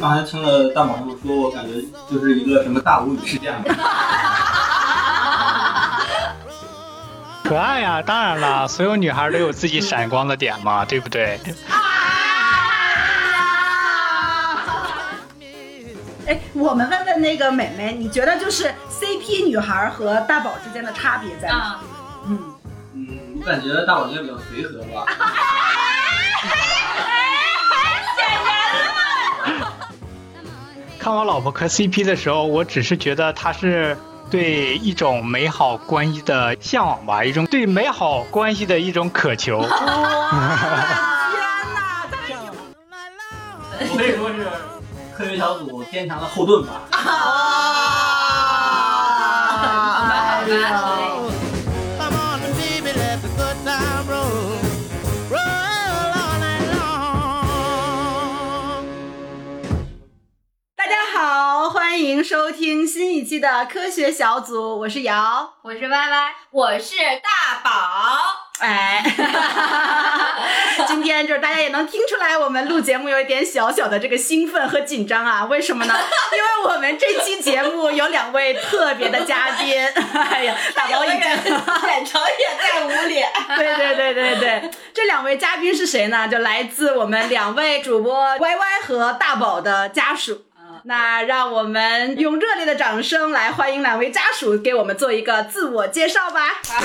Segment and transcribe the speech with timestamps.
[0.00, 1.74] 刚才听了大宝这么说，我感觉
[2.10, 3.52] 就是一个什么大无语事件。
[7.44, 11.38] 可爱呀，当然了，所有女孩都有自己闪光的点嘛，对不对？
[16.26, 21.78] 哎，我们问问那个美美，你觉得就是 CP 女孩和大宝之间的差别在哪？
[22.26, 22.38] 嗯
[22.94, 25.04] 嗯，我感觉大宝应该比较随和吧。
[31.00, 33.96] 看我老婆磕 CP 的时候，我只是觉得她是。
[34.30, 39.58] 对一种美好关系的向往吧，一种对美好关系的一种渴求。
[39.58, 39.66] 哇！
[42.24, 42.52] 天哪！
[43.80, 44.46] 我可以说是
[45.12, 46.82] 科学小组坚强的后盾吧。
[46.92, 47.00] 啊！
[50.12, 50.99] 哎呀！
[62.20, 67.70] 迎收听新一期的科学小组，我是瑶，我是歪歪，我是大宝。
[68.58, 69.02] 哎，
[70.86, 75.46] 今天就是大家也能听出来，我们录节目有一点小小的这个兴奋和紧张啊？
[75.46, 75.94] 为什么呢？
[76.36, 79.80] 因为我们这期节目有两位特别的嘉宾。
[80.12, 83.26] 哎呀，大宝已经眼成也在捂脸。
[83.56, 86.28] 对对对对对，这两位嘉宾是谁呢？
[86.28, 90.44] 就来自我们两位主播歪歪和大宝的家属。
[90.84, 96.40] 那让我们用热烈的掌声来欢迎两位家属给我们做一个自我介绍吧。
[96.68, 96.80] 好，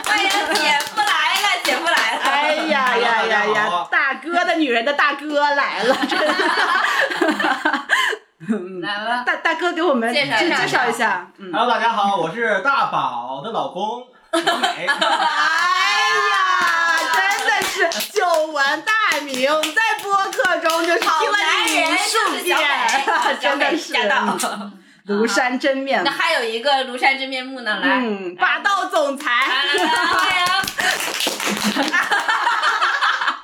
[0.08, 1.04] 欢迎姐夫来
[1.42, 2.20] 了，姐夫来了。
[2.24, 6.34] 哎呀呀呀呀， 大哥的女人的大哥来了，真 的
[8.80, 9.24] 来了。
[9.26, 11.30] 大大哥给我们介绍介绍一下。
[11.52, 14.86] Hello，大家好，我是大宝的老公小美。
[17.78, 18.92] 是久闻大
[19.24, 22.58] 名，在播客中就是听了无数遍，
[23.40, 23.94] 真的是
[25.06, 26.04] 庐山真面目。
[26.04, 28.02] 那还有一个庐山真面目呢，来，
[28.36, 29.30] 霸道总裁。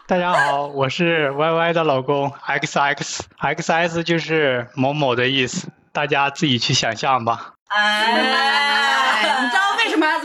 [0.09, 7.53] 大家好，我是 Y Y 的老公 X X，X S 就是某某的意思，大家自己去想象吧。
[7.69, 9.74] 哎，你知道为什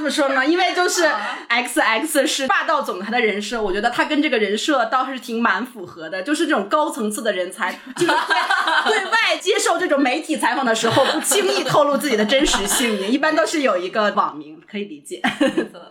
[0.09, 0.45] 说呢？
[0.45, 1.09] 因为就是
[1.47, 15.21] X X 是霸道总裁的人设，我觉得他跟这个人设倒是挺蛮符合的，就是这种高层次的人才， 就是对外接受这种媒体采访的时候，不轻易透露自己的真实姓名，一般都是有一个网名，可以理解。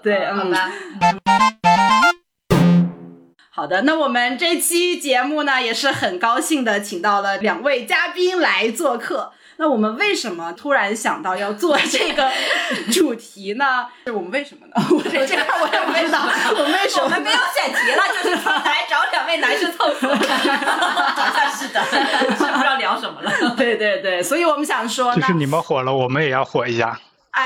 [0.03, 0.71] 对，好吧。
[3.51, 9.33] 好的，那我们这期节目呢，也是很高兴的，请到了两位嘉宾来做客。
[9.61, 12.31] 那我们为什么突然想到要做这个
[12.95, 13.87] 主题呢？
[14.07, 14.75] 是我们为什么呢？
[14.97, 16.21] 我这这块我也不知道。
[16.51, 17.05] 我们为什么？
[17.05, 20.15] 我们没有选题了，就是来找两位男生凑合。
[20.15, 21.97] 好像是的，是
[22.37, 23.33] 不知道聊什么了。
[23.57, 26.97] 对对对，所以我们想说，就是你们火了，我们也要火一下。
[27.33, 27.45] 哎，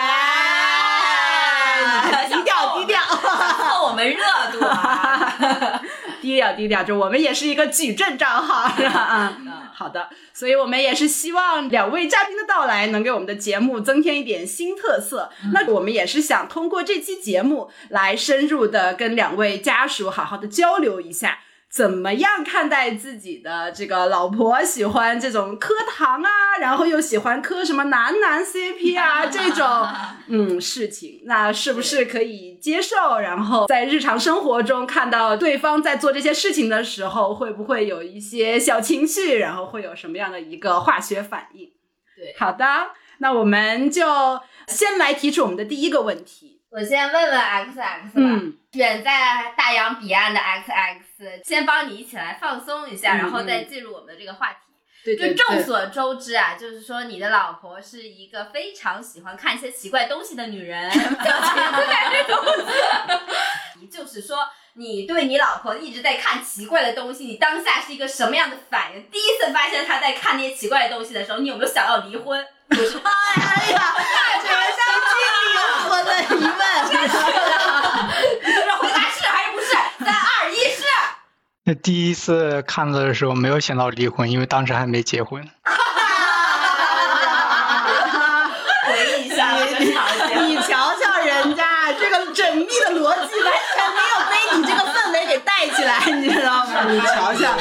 [2.28, 5.80] 低调低调，蹭我们热度啊！
[6.22, 8.90] 低调低调，就我们也是一个矩阵账号， 是吧？
[9.00, 9.38] 啊，
[9.74, 10.08] 好的。
[10.32, 15.30] 所以我们也是希望两位嘉宾的到来能给我们的节目增添一点新特色。
[15.52, 21.40] 那我们也是想通过这期节目来深入的跟两位家属好好的交流一下。
[21.72, 26.28] 怎么样看待自己的这个老婆喜欢这种磕糖啊，
[26.60, 29.66] 然后又喜欢磕什么男男 CP 啊 这种
[30.28, 33.18] 嗯事情，那是不是可以接受？
[33.18, 39.38] 然后在日常生活中看到对方在做这些事情的时候，会不会有一些小情绪？
[39.38, 41.70] 然后会有什么样的一个化学反应？
[42.14, 44.04] 对，好的，那我们就
[44.68, 46.51] 先来提出我们的第一个问题。
[46.74, 48.40] 我先问问 X X 吧，
[48.72, 54.58] 远在大洋彼岸的 X X，先帮你一起来放松一下，然后再进入我们的这个话题。
[55.04, 60.90] 对，就众所周知啊，就是说你的老婆是一个非常喜欢看一些奇怪东西的女人。
[60.90, 62.42] 奇怪东
[63.78, 64.38] 西， 就是说
[64.72, 69.10] 你对你老婆一直在看奇怪的东西，你当下是一个什么样的反应？
[69.10, 72.42] 第一次发现她在看那些奇怪的东西的时候，你有没有想要离婚？
[72.70, 72.78] 哎
[73.72, 73.94] 呀，
[74.42, 74.48] 这
[76.04, 77.48] 个相亲灵魂的
[78.44, 79.68] 疑问，回答是还是不是？
[80.04, 80.82] 三二一，是。
[81.64, 85.42] 那第一次看到的时候，没有想到离婚，因为当时还没结婚。
[88.84, 96.84] 回忆一下，你瞧瞧人家这个缜密的逻辑，完全没有被你这个氛围给带起来，你知道吗？
[96.88, 97.51] 你瞧瞧。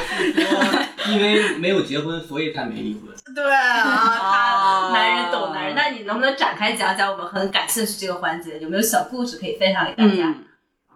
[1.11, 3.13] 因为没有结婚，所以才没离婚。
[3.33, 5.75] 对啊，他男人懂男人。
[5.75, 7.11] 那你能不能展开讲讲？
[7.11, 10.33] 我们很感兴趣这个环节，有没有小故事可以分享给大家？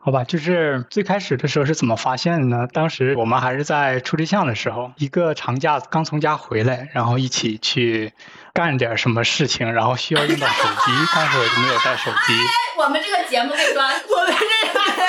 [0.01, 2.67] 好吧，就是最开始的时候是怎么发现的呢？
[2.71, 8.13] 当时我们还是在处对象的时候，一个长假刚从家回来，然后一起去
[8.53, 12.33] 干点什么事情，然后需要用到手机，当时我就没有带手机。
[12.77, 15.01] 我们这个节目跟你说，我们这十八岁、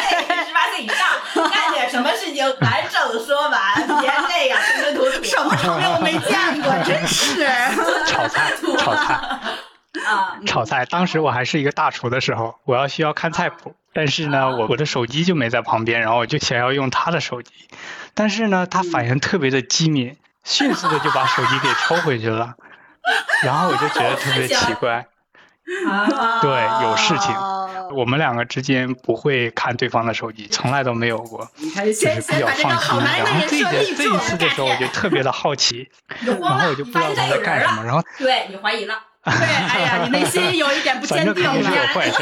[0.47, 0.97] 十八岁以上，
[1.51, 3.61] 干点什么事情完整说完。
[5.37, 7.47] 什么场面我没见过， 真是。
[8.07, 9.15] 炒菜，炒菜。
[10.07, 10.85] 啊，炒菜。
[10.87, 13.75] 当时我还是一个大厨的时候，我要需要看菜谱。
[13.93, 17.51] 但是呢，我我的手机就没在旁边，然后我就想要用他的手机，
[18.15, 22.55] 但是呢，他反应特别的机敏，迅速的就把手机给抽回去了，
[23.43, 25.07] 然后我就觉得特别奇怪。
[25.89, 26.51] 啊，对，
[26.83, 27.35] 有事情，
[27.95, 32.99] 我们两个之间不会看对方的手机，从来都没有过，就是比较放心。
[32.99, 35.89] 然后这一这一次的时候，我就特别的好奇，
[36.25, 38.95] 然后我就不知道他在干什么，然后对你怀疑了，
[39.25, 42.17] 对，哎呀，你内心有一点不坚定 了，是有坏事。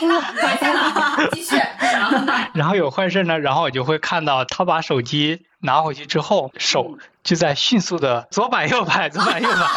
[2.54, 9.54] 然后有坏事呢，然后我就会看到他把手机拿回去之后，手就在迅速的左摆右摆，左摆右摆。
[9.56, 9.68] 啊！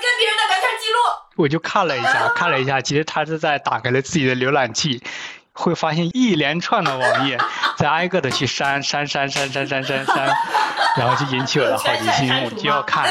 [0.00, 0.96] 跟别人的聊天记录。
[1.38, 5.02] 我就看了一下， 看了一下，其实他是在打开了自己的浏览器，
[5.52, 7.38] 会发现一连串的网页，
[7.78, 10.28] 在挨个的去删删删删删删删删，
[10.98, 13.08] 然后就引起我的好奇心， 我就要看。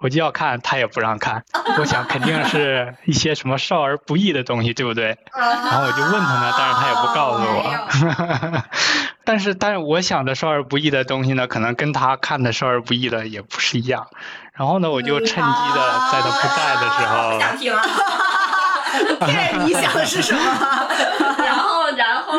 [0.00, 1.42] 我就要看，他也不让看。
[1.76, 5.18] 我想肯定是一些什么少儿不宜的东西，对不对？
[5.34, 8.62] 然后我就问他呢，但是他也不告诉我。
[9.24, 14.06] 但是，但是我想的少儿不宜的东西呢，可能跟他看的少儿不宜的也不是一样。
[14.58, 15.40] 然后呢，我就趁机
[15.74, 17.38] 的在他不在的时候。
[17.40, 17.72] 想听。
[19.20, 20.40] 对，你想的是什么？
[21.38, 22.32] 然后，然后。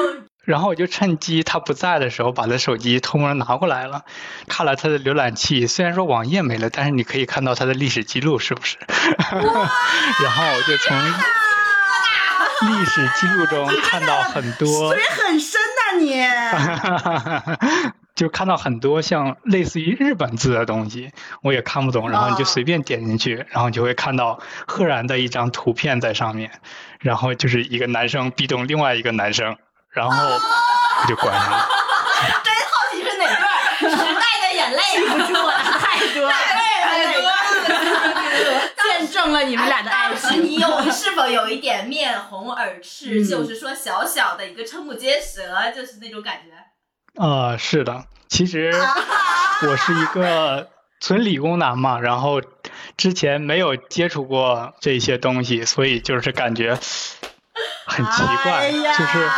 [0.43, 4.01] 然后我就趁机他不在的时候，把他手机偷摸拿过来了，
[4.49, 5.67] 看了他的浏览器。
[5.67, 8.77] 虽然说网页没了，但是你可以看到他的历史记录，是不是？
[9.31, 10.97] 然后我就从
[12.67, 16.25] 历史记录中看到很多，水很深呐你。
[18.19, 21.09] 就看到很多像类似于日本字的东西，
[21.41, 22.09] 我也看不懂。
[22.09, 24.37] 然后你就随便点进去，然后你就会看到
[24.67, 26.51] 赫然的一张图片在上面，
[26.99, 29.55] 然后就是一个男生壁咚另外一个男生。
[29.91, 31.65] 然后我就关上了。
[32.43, 33.89] 真好奇是哪段？
[33.89, 37.31] 时代的眼泪，记不住了，太多，太多了，
[38.83, 40.43] 见证了你们俩的爱情。
[40.43, 43.25] 你有是否有一点面红耳赤？
[43.25, 46.51] 就是说小小的一个瞠目结舌，就是那种感觉。
[47.15, 48.71] 呃，是的，其实
[49.67, 50.69] 我是一个
[50.99, 52.41] 纯理工男嘛，然后
[52.97, 56.77] 之前没有接触过这些东西，所以就是感觉
[57.85, 59.29] 很奇怪，就是。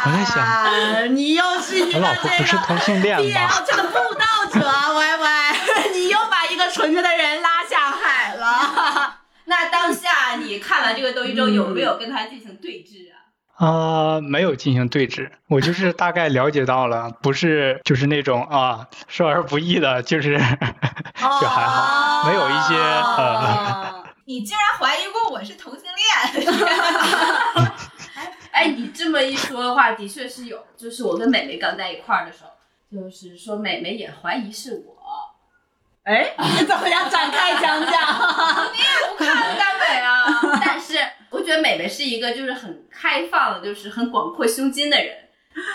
[0.00, 3.50] 我在想，你又是一个不是同性恋吗？
[3.66, 4.60] 这个布道者，
[4.94, 5.56] 歪歪，
[5.92, 9.16] 你又把一个纯洁的人拉下海了。
[9.46, 13.17] 那当下你看完这个东西之后，有没有跟他进行对峙啊？
[13.58, 24.04] 啊，没有进行对峙，我就是大概了解到了，不是就是那种啊少儿不宜的，就是就还好，没有一些呃。
[24.26, 25.82] 你竟然怀疑过我是同性
[26.36, 26.46] 恋？
[28.52, 30.64] 哎，你这么一说的话，的确是有。
[30.76, 32.50] 就是我跟美美刚在一块儿的时候，
[32.92, 34.97] 就是说美美也怀疑是我。
[36.08, 36.34] 哎，
[36.66, 37.10] 怎么样？
[37.10, 38.72] 展开讲讲。
[38.72, 40.24] 你也不看耽美啊？
[40.64, 45.14] 但是我觉得美美是一个就是很开放的，就是很广阔胸襟的人。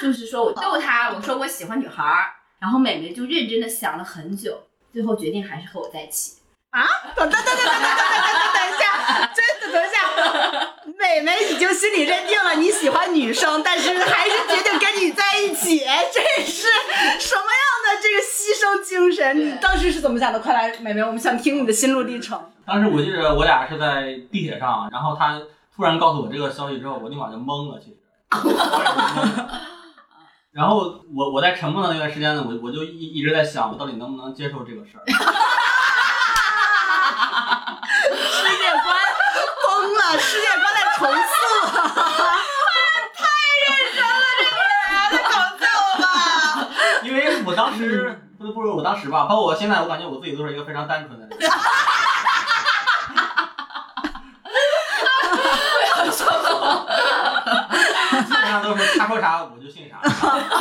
[0.02, 6.38] 就是说我逗她，我说我喜欢女孩儿，然后美美就认真的想了很久，最后决定还是和我在一起。
[6.72, 6.82] 啊！
[7.16, 9.96] 等等等等等等等等等一下，真的等一下，
[10.98, 16.68] 美美已经心里认定了你喜欢女生，但是还是决定跟你在一起，这是
[17.20, 19.38] 什么样的这个牺牲精神？
[19.38, 20.40] 你当时是怎么想的？
[20.40, 22.40] 快来，美美，我们想听你的心路历程。
[22.66, 25.42] 当时我记得我俩是在地铁上，然后他
[25.76, 27.98] 突然告诉我这个消息之后，我立马就懵了，其实。
[30.52, 35.04] 然后我我在沉默的那段时间呢，我我就一一直在想，我到底能不能接受这个事儿。
[40.16, 41.10] 世界观在重塑，
[43.16, 43.26] 太
[43.60, 44.72] 认真了，这个人
[45.10, 46.08] 太搞笑了吧？
[47.04, 47.18] 因为
[47.54, 51.38] 我当时不不如我当时吧，包括我现在，我感觉我自己都是一个非常单纯的人。
[58.26, 60.00] 基本上都是他说啥我就信啥。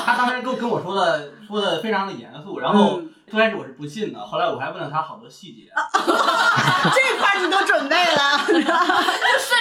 [0.04, 3.00] 他当时跟跟我说的说的非常的严肃，然后。
[3.32, 5.62] 最开始我是不信的，后来我还问了他好多细节。
[5.72, 8.68] 这块你都准备了， 就顺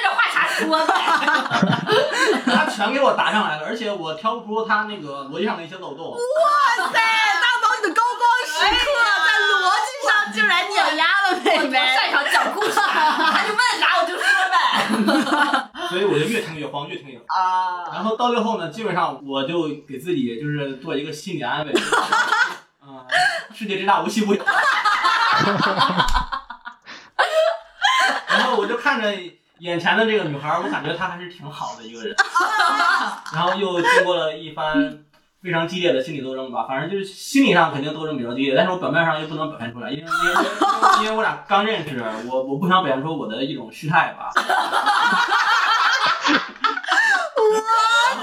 [0.04, 0.94] 着话茬说呗。
[2.54, 6.12] 他全给我答上来了，而且我挑不出他那个逻辑上的一些漏洞。
[6.12, 6.18] 哇
[6.92, 8.86] 塞，大宝你的高光时刻
[9.26, 9.56] 在逻
[9.88, 11.78] 辑上竟然碾压了妹妹。
[11.96, 14.60] 擅长讲故事，他就问啥我就说呗。
[15.88, 17.26] 所以我就越听越慌，越听越慌。
[17.30, 21.72] 啊，然后到最后呢，基本上我就给自己就是做一个心理安慰，
[22.84, 23.06] 嗯，
[23.54, 24.44] 世界之大无奇不有。
[28.28, 29.14] 然后我就看着
[29.60, 32.16] 眼前的这个女孩，我感觉她还是挺好的一个人。
[33.34, 35.04] 然后又经过了一番
[35.44, 40.36] 非常激烈的心理斗争吧，反正就是心理上肯定斗争比较激烈，但是我表面上又不能表现出来，因为因为
[41.04, 44.32] 因为我俩刚认识，我我不想表现出我的一种失态吧。
[47.42, 47.54] 我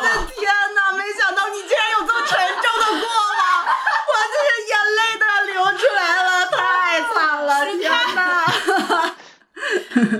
[0.03, 0.43] 的天
[0.75, 0.93] 哪！
[0.93, 3.67] 没想到你竟然有这么沉重的过往，
[4.09, 6.57] 我这个眼泪都要流出来了，太
[7.03, 7.51] 惨了！
[7.67, 7.83] 天
[8.15, 8.21] 哪！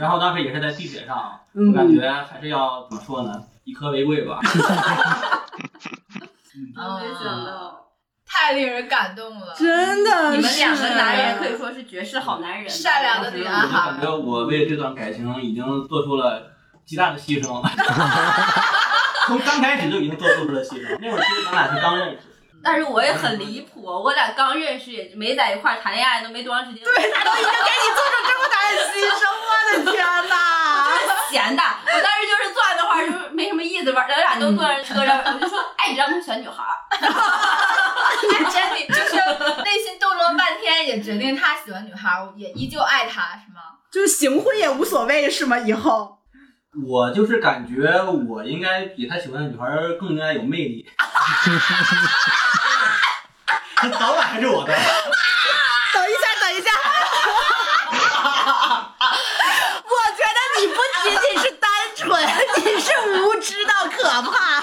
[0.01, 4.41] 然后当时也是在地铁上，嗯我感觉还是要怎么说呢，以和为贵吧。
[6.55, 7.87] 没想到
[8.27, 9.55] 太令人感动了。
[9.57, 16.53] 真的，你们两个男人可以说是绝世好男人，善良的当时我就感觉我为这段感情已经做出了
[16.85, 17.63] 极大的牺牲，
[19.27, 20.99] 从刚开始就已经做做出了牺牲。
[21.01, 22.19] 那会儿其实咱俩是刚认识，
[22.63, 29.51] 但是我也很离谱，我俩刚认识也没在一块儿谈恋爱，都没多长时间，对他都已经给你做出这么大的牺牲，我
[29.85, 30.35] 的天哪！
[31.31, 31.63] 闲的。
[31.63, 39.15] 我当时就是坐在那块儿，就是没什么意思吧，咱俩都坐在车上，我就说，哎，你知道那小女孩儿，哎，真的就是
[39.63, 43.63] 内心斗争了半天，也决定他喜欢女孩，也依旧爱他，是吗？
[43.91, 45.59] 就是行婚也无所谓是吗？
[45.59, 46.18] 以后
[46.77, 47.99] 我就是感觉
[48.29, 49.65] 我应该比他喜欢的女孩
[49.99, 50.87] 更应该有魅力。
[53.75, 54.73] 他早晚还是我的。
[55.95, 56.71] 等一下，等一下，
[59.83, 62.07] 我觉得你不仅仅是单纯，
[62.57, 62.87] 你是
[63.23, 64.61] 无知到可怕。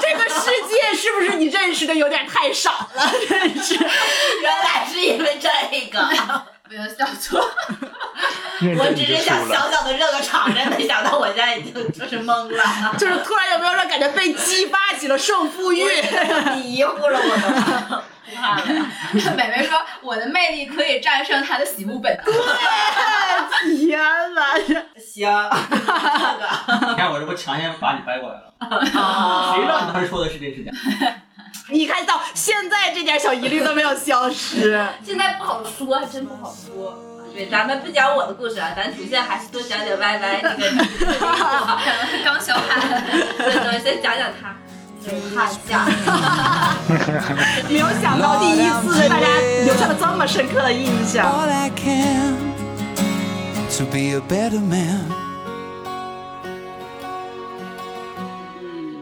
[0.00, 3.08] 这个世界是不是你认识的有点太少了？
[3.28, 3.76] 真是。
[3.76, 5.48] 原来是因为这
[5.90, 6.00] 个，
[6.68, 7.48] 不要笑错。
[8.58, 9.54] 认真你就输了。
[9.54, 10.20] 小的热个
[11.56, 15.84] 已经就是懵了，就是突然有没有让感觉被激发起了胜负欲？
[16.54, 18.02] 迷糊了我都。
[18.26, 18.64] 不怕了，
[19.36, 23.76] 美美说：“我的魅力可以战胜他的喜恶本能。
[23.76, 24.00] 天
[24.34, 24.58] 哪！
[24.98, 25.30] 行，
[25.70, 28.52] 这个你看我这不强行把你掰过来了，
[29.00, 30.72] 哦谁知道你当时说的是真是假？
[31.70, 34.84] 你看到现在这点小疑虑都没有消失。
[35.04, 36.98] 现在不好说，还真不好说。
[37.36, 41.84] 对，咱们不讲我的故事啊，咱主线还是多讲讲 Y Y 这个这个故事。”
[42.24, 43.04] 刚小喊，
[43.36, 44.56] 对对，先讲讲他。
[45.36, 45.86] 怕吓，
[47.70, 49.26] 没有想到第一次大家
[49.64, 51.24] 留下了这么深刻的印象。
[51.24, 52.34] all I can
[53.78, 55.04] to be a better man.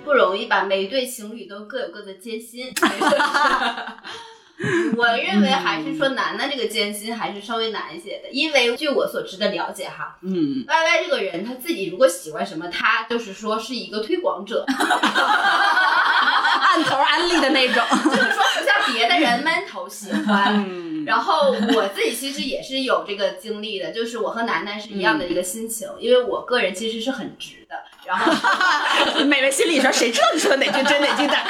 [0.04, 0.64] 不容易吧？
[0.64, 2.74] 每一对情侣都各有各的艰辛。
[4.96, 14.64] 我认为还是说楠楠这个艰辛还是稍微难一些的，因为据我所知的了解哈嗯，，Y Y 这个人他自己如果喜欢什么，他就是说是一个推广者，
[16.62, 17.82] 按头安利的那种。
[18.04, 20.54] 就是说不像别的人闷头喜欢。
[20.68, 27.74] 嗯，然后我自己其实也是有这个经历的，就是我和楠楠是一样的一个心情，因为我个人其实是很直的，
[28.06, 28.32] 然后
[29.24, 31.42] 美美心里说，谁知道你说的哪句真哪句假？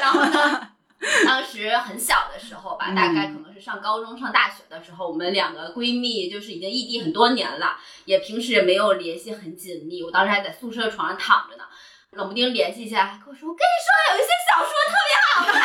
[0.00, 0.60] 然后呢，
[1.24, 10.02] 当时很小的时候吧，嗯大概可能是上高中、上大学的时候，我们两个闺蜜就是已经异地很多年了，也平时也没有联系很紧密。
[10.02, 11.64] 我当时还在宿舍床上躺着呢，
[12.12, 15.60] 冷不丁联系一下，还跟我说：“我跟你说，有一些小说特别好看。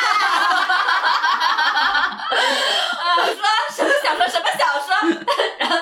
[3.03, 3.33] ”啊，我说
[3.71, 4.27] 什么小说？
[4.27, 4.89] 什么小说？
[5.57, 5.75] 然后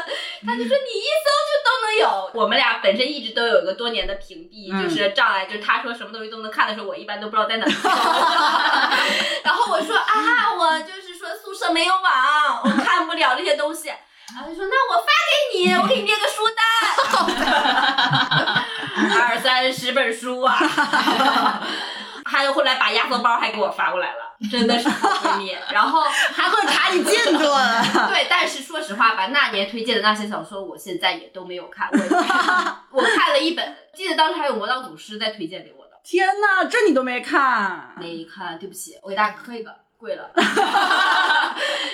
[0.45, 2.31] 他就说你一搜就都能有。
[2.33, 7.69] 我们俩本身一直都有一个多年的屏蔽，嗯就是障碍，就是他说什么东西都能看的时候，我一般都不知道在哪儿。
[9.43, 13.89] 然后我说啊，我就是说宿舍没有网，我看不了这些东西。
[14.33, 16.63] 然后他说那我发给你，我给你列个书单，
[19.21, 20.57] 二三十本书啊。
[22.25, 25.55] 还有后来把压缩包还给我发过来了，真的是好闺蜜。
[25.71, 27.83] 然后还会查你进度了。
[28.09, 31.89] 对，但是说实话吧，那年推荐的那些小说，我现在也都没有看。
[31.91, 31.97] 我
[32.99, 37.93] 我看了一本，记得当时还有《魔道祖师》在推荐给我的，天哪，这你都没看？
[37.97, 40.31] 没看，对不起，我给大家磕一个，贵了，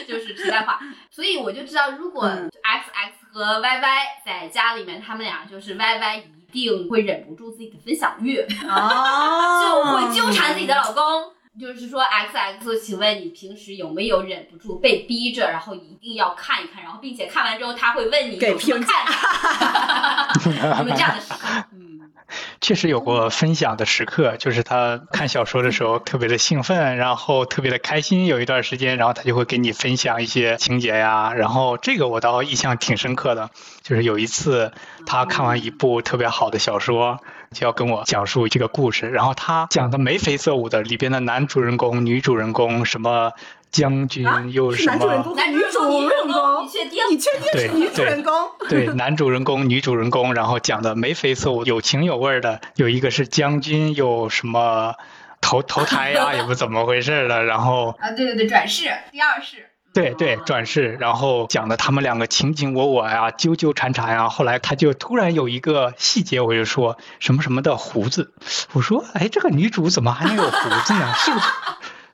[0.07, 0.79] 就是实在话。
[1.11, 11.33] 所以我就知道，如果嗯 X X 和 Y Y 在家里面，他们俩就是 Y Y 一定会忍不住自己的分享欲，哦就会纠缠自己的老公。
[11.59, 20.29] 就是说，X X，请问你平时有没有忍不住被逼着，然后一定要看一看，然后并且看完之后他会问你给有什么评看法？
[20.79, 21.37] 有没有这样的事情？
[21.73, 22.11] 嗯，
[22.61, 33.49] 确实有过分享的时刻，就是他看小说的时候特别的兴奋，然后特别的开心，有一段时间，然后他就会给你分享一些情节呀，然后这个我倒印象挺深刻的，
[33.81, 34.71] 就是有一次
[35.07, 37.19] 他看完一部特别好的小说，
[37.51, 43.31] 就要跟我讲述这个故事，然后他讲的眉飞色舞的，里边的男主人公、女主人公什么
[43.71, 45.23] 将军又什是男主人么。
[45.23, 47.03] 公男女主人公你，确定？
[47.09, 48.33] 你确定是女主人公？
[48.69, 54.95] 对，男主人公、女主人公，然后讲的眉飞色舞、有情有味儿的，有一个是将军，有什么
[55.39, 59.66] 投投胎呀、也不怎么回事儿的，然后啊，对对对，转世第二世，
[59.97, 64.29] 对对转世，然后讲的他们两个情情我我呀、纠纠缠缠呀。
[64.29, 68.31] 后来他就突然有一个细节，我就说什么什么的胡子，
[68.73, 71.13] 我说哎，这个女主怎么还能有胡子呢？
[71.17, 71.45] 是不是？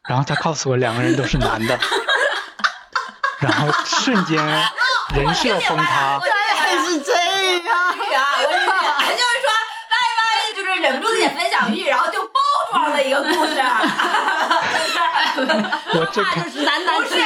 [0.08, 1.78] 然后他告诉我两个人都是男的，
[3.40, 4.38] 然后瞬间
[5.14, 6.22] 人设崩塌。
[6.24, 7.96] 原来是这样。
[7.98, 9.52] 对啊，我理解，就是说，
[9.92, 10.24] 大妈
[10.56, 12.40] 就是忍不住自己分享欲，然后就包
[12.72, 13.62] 装了一个故事。
[15.36, 17.18] 我这个就是男男接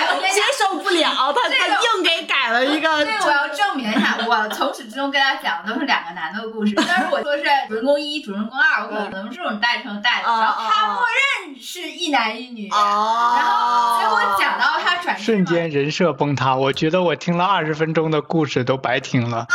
[0.58, 3.06] 受不了，他他硬给改了一个。
[3.06, 6.74] 这个我要证明一下，我从始至终跟大家讲的都是两个男的故事。
[6.76, 11.04] 但是我说是主人公一、主人公二，我可能是这种代称代的，嗯然后他默
[11.44, 19.48] 认是一男一女，哦，然后结果讲到他转瞬间人设崩塌，我觉得我听了二十分钟的故事都白听了，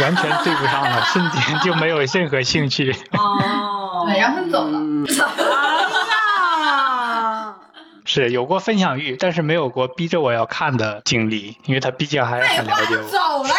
[0.00, 2.94] 完全对不上了，瞬间就没有任何兴趣。
[3.12, 5.69] 哦对，然后他走了。
[8.12, 13.02] 是有过分享欲，但是没有过逼着我要看的经历，因为他毕竟还是废话很了解，我。
[13.04, 13.50] 走了。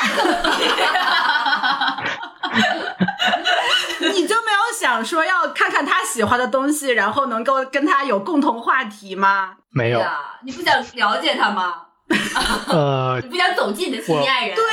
[4.13, 9.53] 你就没有想说要看看他喜欢的东西，然后能够跟他有共同话题吗？
[9.70, 11.84] 没有，呀，你不想了解他吗？
[12.67, 14.65] 呃你，不想走进你的心爱人，对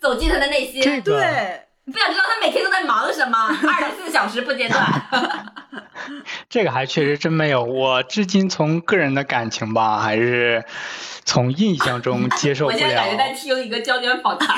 [0.00, 4.84] 走进他的内心，这个对，你不想知道他每天都在忙什么，二十四小时不间断。
[6.48, 7.62] 这个还确实真没有。
[7.64, 10.64] 我至今从个人的感情吧，还是
[11.24, 13.30] 从印象中 接受不了我现在感觉在。
[13.32, 14.48] 听一个焦点访谈。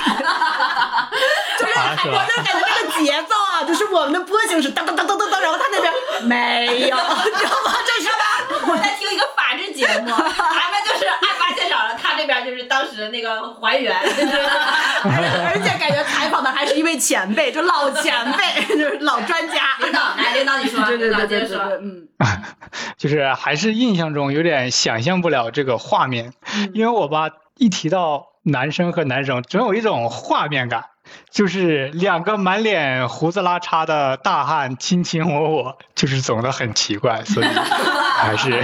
[1.59, 1.73] 就，是？
[2.09, 5.93] 我就感觉这个节奏啊，就是我们的波形是当当当当当当，然后他那边
[6.25, 7.73] 没有，你知道吗？
[7.87, 8.69] 这是吧？
[8.69, 19.55] 我在听一个法制节目，咱们就是案发现场了，他这边就是当时的那个还原， 而且感觉采访的还是一位前辈，就老前辈，就是老专家。
[19.81, 21.59] 领导来，领导你说， 对对对对对。
[21.81, 22.09] 嗯，
[22.97, 26.33] 就是还是印象中有点想象不了这个画面，
[26.73, 30.85] 因为我吧一提到男生和男生，总有一种画面感，
[31.31, 38.63] 就是两个满脸胡子拉碴的大汉卿卿我我，就是总的很奇怪，所以还是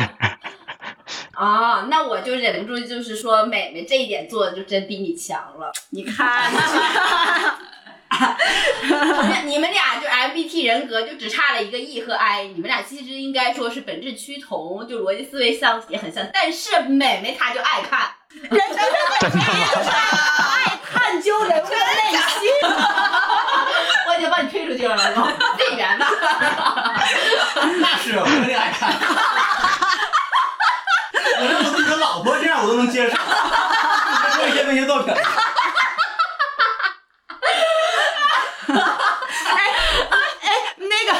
[1.32, 5.72] 啊，那我就忍不住就是说，美美这一点做的就真比你强了。
[5.90, 6.50] 你看，
[9.46, 19.40] 你们俩就 MBT 人格就只差了一个 E 和 I，你们俩其实应该说是本质趋同，就逻辑思维相也很像，但是美美她就爱看，人家真的？
[19.90, 22.50] 爱探究人物的内心。
[24.08, 26.06] 我已经把你推出去了，老公，内援吧。
[27.80, 28.92] 那是我肯定爱看。
[31.40, 35.14] 我这我自己的老婆这样我都能接受，再说一些那些作品。
[40.82, 41.12] 那个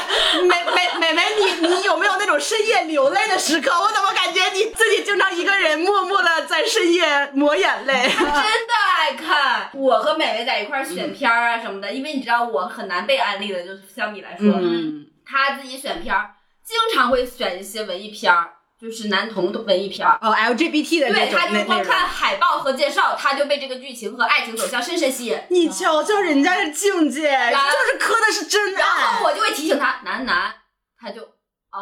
[0.47, 3.71] 美美美美，你你有没有那种深夜流泪的时刻？
[3.71, 8.09] 我怎么感觉你自己经常一个人默默的在深夜抹眼泪？
[8.09, 9.69] 真的爱看。
[9.73, 16.31] 我和美美在一块儿选片儿啊什么的，因为你知道我很难被安利的，就是相比来说，嗯，她自己选片儿
[16.63, 18.49] 经常会选一些文艺片儿，
[18.81, 20.17] 就是男同文艺片儿。
[20.21, 21.63] 哦，LGBT 的这对，种她就。
[21.65, 25.39] 光看海报和介绍，他就被这个剧情和爱情走向深深吸引。
[25.51, 27.57] 你瞧瞧人家的境界，就
[27.91, 29.23] 是磕的是真然后。
[29.25, 30.51] 我就会提醒他，男男，
[30.99, 31.77] 他就哦，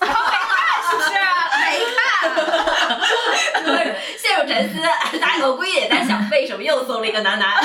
[0.00, 0.16] 没看
[0.88, 1.10] 是不是？
[1.58, 2.30] 没看，
[4.16, 4.80] 陷入沉思，
[5.18, 7.56] 大狗龟也在想为什么又送了一个男男，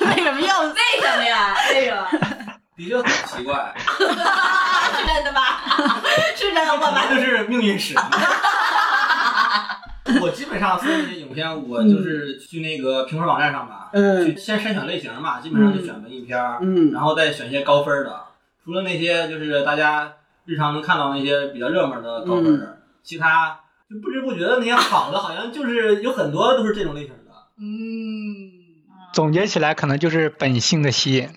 [0.00, 0.46] 为什么又？
[0.72, 1.54] 为什么呀？
[1.70, 2.08] 为什么？
[2.76, 4.06] 的确很奇怪，是
[5.06, 5.45] 真的吧？
[6.64, 8.04] 的，我就是命运使然。
[10.22, 18.20] 我基本上搜这些影片，我就是去那个评分网站上吧，嗯去先筛选类型嘛，基本上就选文艺片儿，嗯然后再选一些高分的。
[18.64, 20.12] 除了那些就是大家
[20.44, 27.16] 日常能看到那些比较热门的高分儿的，其他就不知不觉的那些好的，好像就是有很多都是这种类型的。
[27.58, 28.52] 嗯，
[29.12, 31.28] 总结起来可能就是本性的吸引。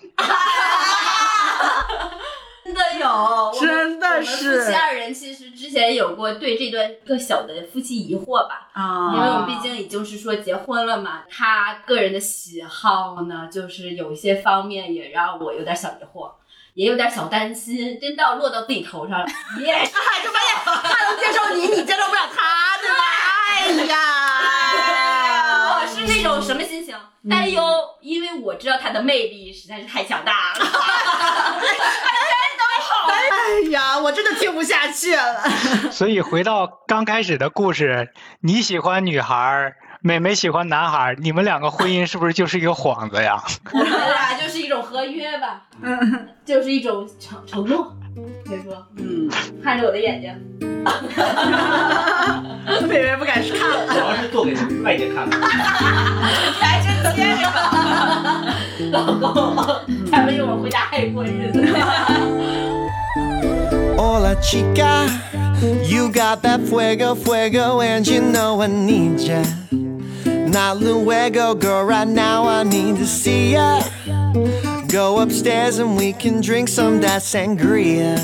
[4.10, 16.32] 我们夫妻二人其实之之前有过对这段个小的夫妻疑惑吧，啊因为我们毕竟已经是说结婚了嘛，他个人的喜好呢，就是有一些方面也让我有点小疑惑，
[16.74, 17.98] 也有点小担心。
[18.00, 19.24] 真到落到自己头上，
[19.58, 19.92] 你也是。
[19.96, 20.72] 哈，就发现他
[21.04, 23.02] 能接受你，你接受不了他，对吧？
[23.50, 26.96] 哎呀，我是那种什么心情？
[27.28, 27.62] 担忧，
[28.00, 30.60] 因为我知道他的魅力实在是太强大了。
[33.08, 35.42] 哎呀，我真的听不下去了。
[35.90, 43.42] 所以回到刚开始的故事，你喜欢女孩儿，美美喜欢男孩，你们两个婚姻是不是就是一个幌子呀？
[43.72, 47.94] 我们俩就是一种合约吧，嗯 就是一种承承诺。
[48.48, 49.28] 别说，嗯，
[49.62, 50.34] 看着我的眼睛，
[52.88, 53.86] 美美不敢看了。
[53.92, 55.36] 主要是做给外界看的。
[55.36, 55.44] 你
[56.58, 57.60] 还真接着吧。
[58.90, 59.54] 老公，
[60.10, 61.60] 咱们一会儿回家还得过日子。
[63.98, 65.06] Hola chica,
[65.86, 69.44] you got that fuego, fuego, and you know I need ya.
[70.50, 73.82] Not luego, girl, right now I need to see ya.
[74.90, 78.18] Go upstairs and we can drink some that sangria.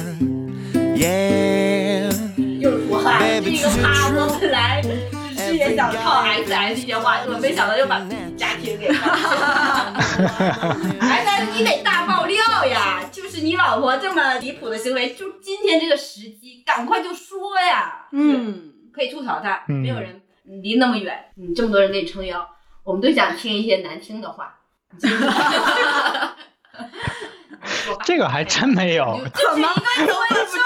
[0.75, 2.11] Yeah.
[2.59, 9.95] 又说哈，这个趴，我本来只是也想靠 X S 一些话，我没想到又把自己家庭给放了。
[10.99, 12.37] X S 你得大爆料
[12.67, 13.05] 呀！
[13.12, 18.07] 就是你老婆这么离谱的行为，就今天这个时机，赶快就说呀！
[18.11, 22.49] 嗯，可以吐槽他，嗯没有人离那么远，你，这么多人给你撑腰，
[22.85, 24.59] 我们都想听一些难听的话。
[28.05, 29.05] 这个还真没有。
[29.35, 30.57] 怎么都不出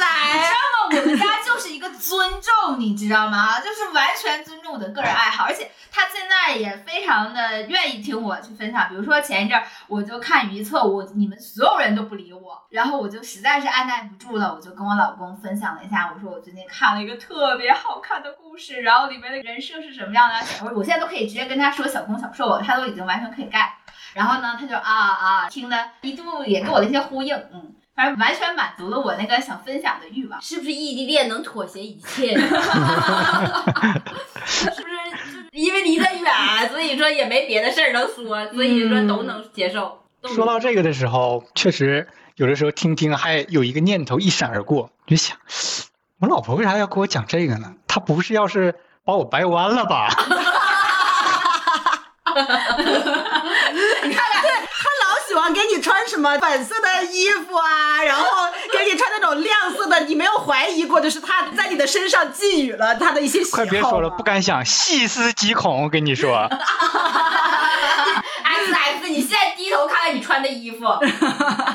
[0.00, 0.50] 来。
[0.90, 3.60] 我们家就是一个尊重，你知道吗？
[3.60, 8.88] 就是完全尊重我的个人爱好，而且他现在也非常的愿意听我去分享。
[8.88, 23.76] 比如说前一阵儿，我就看余册，我你们所有人都不理我，然后我就实在是按耐不住了，我就跟我老公分享了一下，我说我最近看了一个特别好看的故事，然后里面的人设是什么样的，我我现在都可以直接跟他说小攻小受，他都已经完全可以盖。
[24.12, 27.76] 然后呢，他就啊啊听的，一度也跟我的一些呼应，嗯。
[28.00, 30.40] 反正完全满足了我那个想分享的欲望。
[30.40, 32.32] 是不是异地恋能妥协一切？
[34.46, 40.02] 是不是就是因为离得远，所以说也没别的事儿能说，所以说都能接受。
[40.34, 45.36] 说到这个的时候，确实有的时候听听还有一个念头一闪而过，就想，
[46.20, 47.74] 我老婆为啥要给我讲这个呢？
[47.86, 50.08] 她不是要是把我掰弯了吧？
[55.52, 58.24] 给你穿什么粉色的衣服啊，然后
[58.72, 65.84] 给你穿那种亮色的，你没有怀疑过，就是他在你的身上寄予了他的一些喜好快别说了，吗不敢想，细思极恐。
[65.84, 66.48] 我跟你说，
[68.42, 70.84] X X，你现在低头看看你穿的衣服，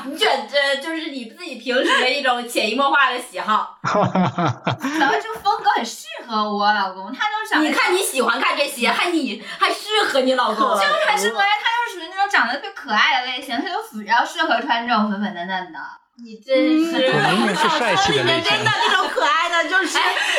[0.04, 3.78] 你选这就是你自己平时的一种潜移默化的喜好。
[3.84, 15.78] 然后这个风格很适合我老公，他就长得你看你喜欢看这些，还你还适合你老公，就是很适合，他就是属于那种长得特别可爱的类型，他就比较适合穿这种粉粉嫩嫩的。
[16.18, 17.12] 你真是。
[17.12, 19.98] 我明明是帅气的类型真的那种可爱的，就是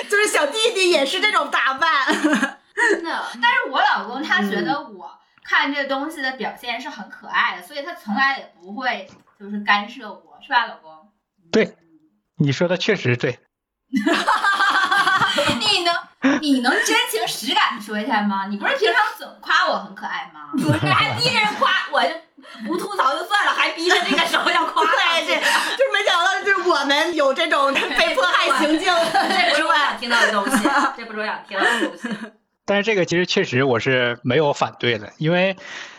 [0.10, 1.90] 就是小弟弟也是这种打扮。
[2.76, 5.12] 真的，但是我老公他觉得我
[5.44, 9.08] 看这东西的表现是很可爱的，所以他从来也不会
[9.40, 10.92] 就是干涉我，是吧，老公？
[11.52, 11.76] 对，
[12.38, 13.40] 你说的确实对。
[15.60, 18.48] 你能你能真情实感的说一下吗？
[18.48, 20.50] 你不是平常总夸我很可爱吗？
[20.54, 22.10] 不是还逼着人夸，我就
[22.66, 25.36] 不吐槽就算了，还逼着这个时候要夸上对，去这
[25.78, 30.64] 就没想到，就是我们有这种被迫害行径这不是，我想听到的东西，
[30.98, 32.10] 这不是我想听到的东西。
[32.66, 35.56] 但是这个其实确实我是没有反对的，因为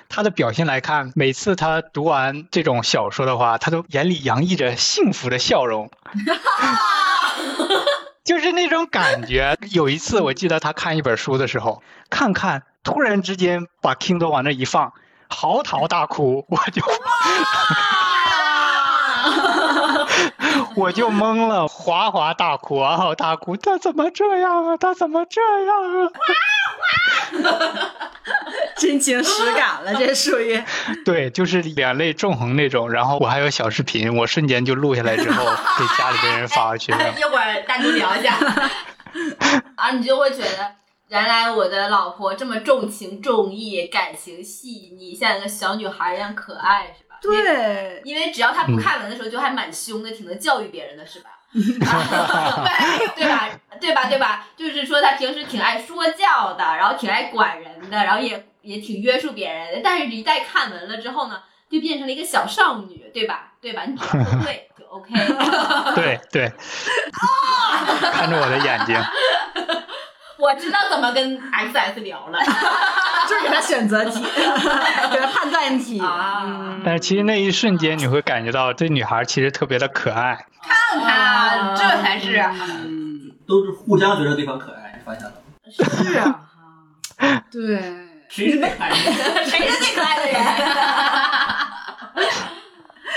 [0.08, 5.90] 他的表现来看，每次他读完这种小说的话，他都眼里洋溢着幸福的笑容，
[8.24, 9.56] 就是那种感觉。
[9.72, 14.92] 有一次我记得他看一本书的时候，看看突然之间把 Kindle 往那一放，
[15.28, 16.82] 嚎啕大哭，我就
[20.78, 24.76] 我就懵了，哗哗大哭，嗷嗷大哭，他怎么这样啊？
[24.76, 26.06] 他怎么这样啊？
[26.14, 27.90] 哗 哗
[28.76, 30.62] 真情实感了，这属于
[31.04, 32.88] 对，就是两泪纵横那种。
[32.88, 36.98] 然后我还有小视频，我瞬间就录下来之后给家里边人发过去了。
[37.18, 38.36] 一会儿单独聊一下，
[39.74, 40.72] 啊，你就会觉得
[41.08, 46.94] 原来我的老婆这么重情重义，感情细腻，像个小女孩一样可爱？
[47.20, 51.30] 对，因为只要他不看文的时候，就还蛮凶的，挺能教育别人的，是吧？
[53.16, 53.48] 对吧？
[53.80, 54.04] 对吧？
[54.08, 54.46] 对吧？
[54.56, 59.80] 就是说他平时挺爱说教的，然后挺爱管人的，然后也也挺约束别人的。
[59.82, 63.52] 但是，一旦看文了之后呢，就变成了一个小少女，对吧？
[63.60, 63.84] 对吧？
[63.86, 65.14] 你只要说对就 OK。
[65.96, 66.52] 对对，
[68.12, 68.96] 看着我的眼睛，
[70.38, 72.38] 我知道怎么跟 XS 聊了
[73.28, 74.22] 就是给他选择题，
[75.12, 76.00] 给他判断题
[76.84, 80.46] 但是其实那一瞬间你会感觉到这女孩其实特别的可爱。
[80.62, 82.42] 看看，这才是
[83.46, 85.36] 都是互相觉得对方可爱，你发现了吗？
[85.70, 85.82] 是
[86.18, 86.40] 啊，
[87.50, 88.06] 对。
[88.30, 88.94] 谁是最可爱的？
[89.46, 90.38] 谁是最可爱的人？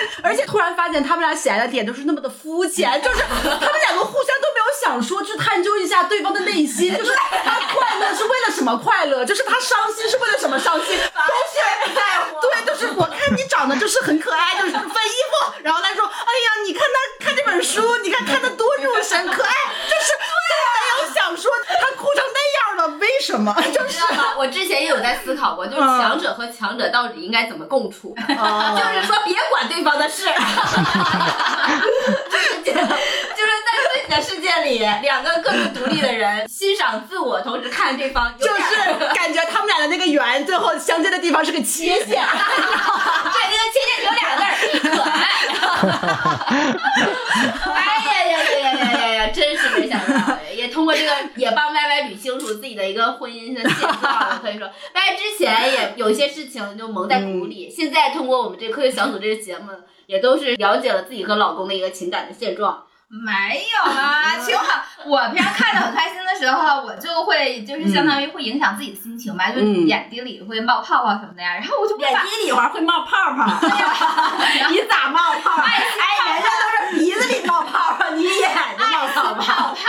[0.24, 7.12] 而且突然发现他们俩喜爱的点都是那么的肤浅， 就是他们两个互相都没有想说去探究一下对方的内心，就是
[7.44, 11.34] 他快乐是为了什么快乐，就是他伤心是为了什么伤心， 都
[11.88, 12.40] 是在乎。
[12.42, 19.54] 对，就是我看你长得就是很可爱，就是分衣服，然后他说，哎呀，你看他看这本书，你看看的多入神，可爱，
[19.90, 22.41] 就是都没有想说他哭成那样
[22.82, 23.54] 了，为什么？
[23.74, 24.34] 就是吗？
[24.38, 30.26] 我之前也有在思考过，就是强者和强者到底应该怎么共处，哦 就是说别管对方的事，
[32.66, 38.60] 就是就是在自己的世界里，两个各自独立的人欣赏自我，同时看对方，就 是
[39.14, 42.08] 感觉他们俩的那个圆最后相接的地方是个切线。
[42.08, 42.18] 对，
[43.50, 44.52] 那个切线只有两个字儿，
[44.92, 45.22] 可爱。
[47.74, 49.28] 哎呀呀呀呀呀呀呀！
[49.34, 54.40] 真是没想到，也通过这个也帮歪歪捋清楚的一个婚姻的现状了。
[54.44, 59.70] 可以说但是之前也 有一些事情就蒙在鼓里，现在通过我们这个科学小组这个节目，
[60.08, 62.84] 也都是了解了自己和老公的一个情感的现状。
[63.12, 64.82] 没有啊， 挺好。
[65.06, 73.46] 我平常看着很开心的时候，我就会就是相当于会影响自己的心情吧，就嗯眼睛里会冒泡泡什么的呀，然后我就眼睛里边会冒泡泡，
[74.72, 75.62] 你咋冒泡？
[75.62, 75.84] 哎，
[76.34, 79.42] 人家都是鼻子里冒泡泡，你眼睛冒泡泡。
[79.42, 79.84] 泡泡，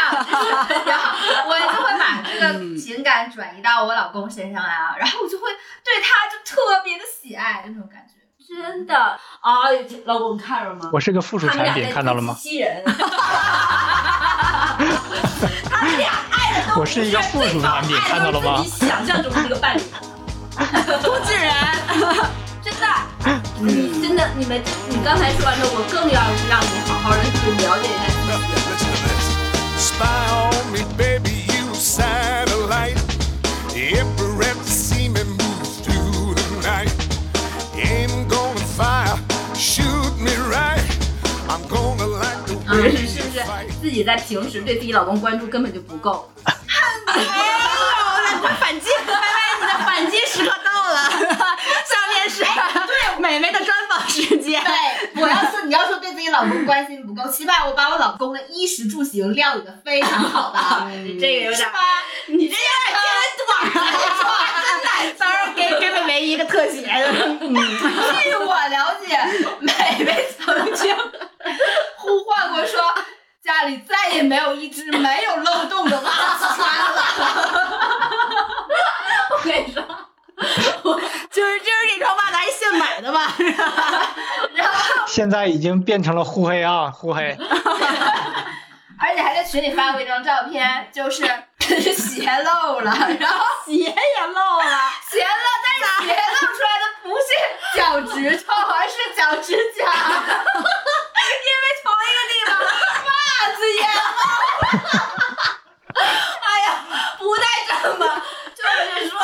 [0.87, 1.05] 然后
[1.47, 5.45] 我就会把这个情感转移到我老公身上啊，然后我就会
[5.85, 8.02] 对他就特别的喜爱那种感觉。
[8.55, 8.95] 真的
[9.41, 9.71] 啊！
[10.05, 10.91] 老公看了吗？
[10.93, 12.37] 我是个附属产品，他们俩在看到了吗？
[12.39, 12.85] 机器人，
[16.77, 19.83] 我是一个附属产品，看到了吗想象中的那个伴侣。
[21.03, 21.53] 工具人，
[22.63, 22.87] 真的，
[23.59, 27.91] 你真的，你们，你刚才说完之后，我更要让你好好的去了解一
[28.29, 28.85] 下自己。
[29.79, 33.01] Spy on me, baby, you satellite.
[33.75, 34.33] Every
[42.69, 43.45] 嗯，是是不是
[43.81, 46.33] 自己在平时对自己老公关注根本就不够？
[46.45, 47.29] 哎呦，
[48.25, 48.89] 来快反击！
[49.07, 49.21] 拜拜，
[49.61, 51.11] 你的反击时刻到了。
[51.85, 54.63] 下面是对美眉的专访时间。
[54.65, 60.59] 对，我要说你要说对自己老公关心不够，起码我把我老公的衣食住行料理的非常好的，
[61.21, 61.69] 这个有点？
[62.29, 62.97] 你这样接
[63.45, 63.93] 短了。
[65.19, 66.89] 到时候给给美眉一个特写。
[66.89, 67.53] 嗯，
[68.23, 69.19] 据我了解，
[69.61, 70.97] 美美曾经
[71.97, 72.81] 呼唤过说，
[73.63, 77.05] 家里再也没有一只没有漏洞的袜子穿了。
[79.31, 79.81] 我跟你说，
[81.31, 83.33] 就是就是这双袜子还是现买的吧？
[84.55, 87.39] 然后现在已经变成了互黑啊，互黑。
[89.01, 91.25] 而且还在群里发过一张照片，就是
[91.61, 93.95] 鞋漏了，然后鞋也
[94.27, 94.91] 漏了。
[95.09, 97.27] 鞋漏，但是鞋漏出来的不是
[97.79, 99.85] 脚趾头，而是脚趾甲，
[101.39, 102.51] 因为同一个地方
[103.07, 103.11] 袜
[103.57, 104.11] 子也漏。
[106.45, 106.67] 哎呀，
[107.19, 108.01] 不带这么，
[108.55, 109.19] 就是说，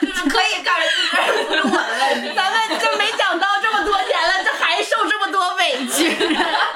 [0.00, 2.24] 就是可以告诉自己不是我的问题。
[2.34, 6.16] 咱们就没想到这么多年了，这还受这么多委屈。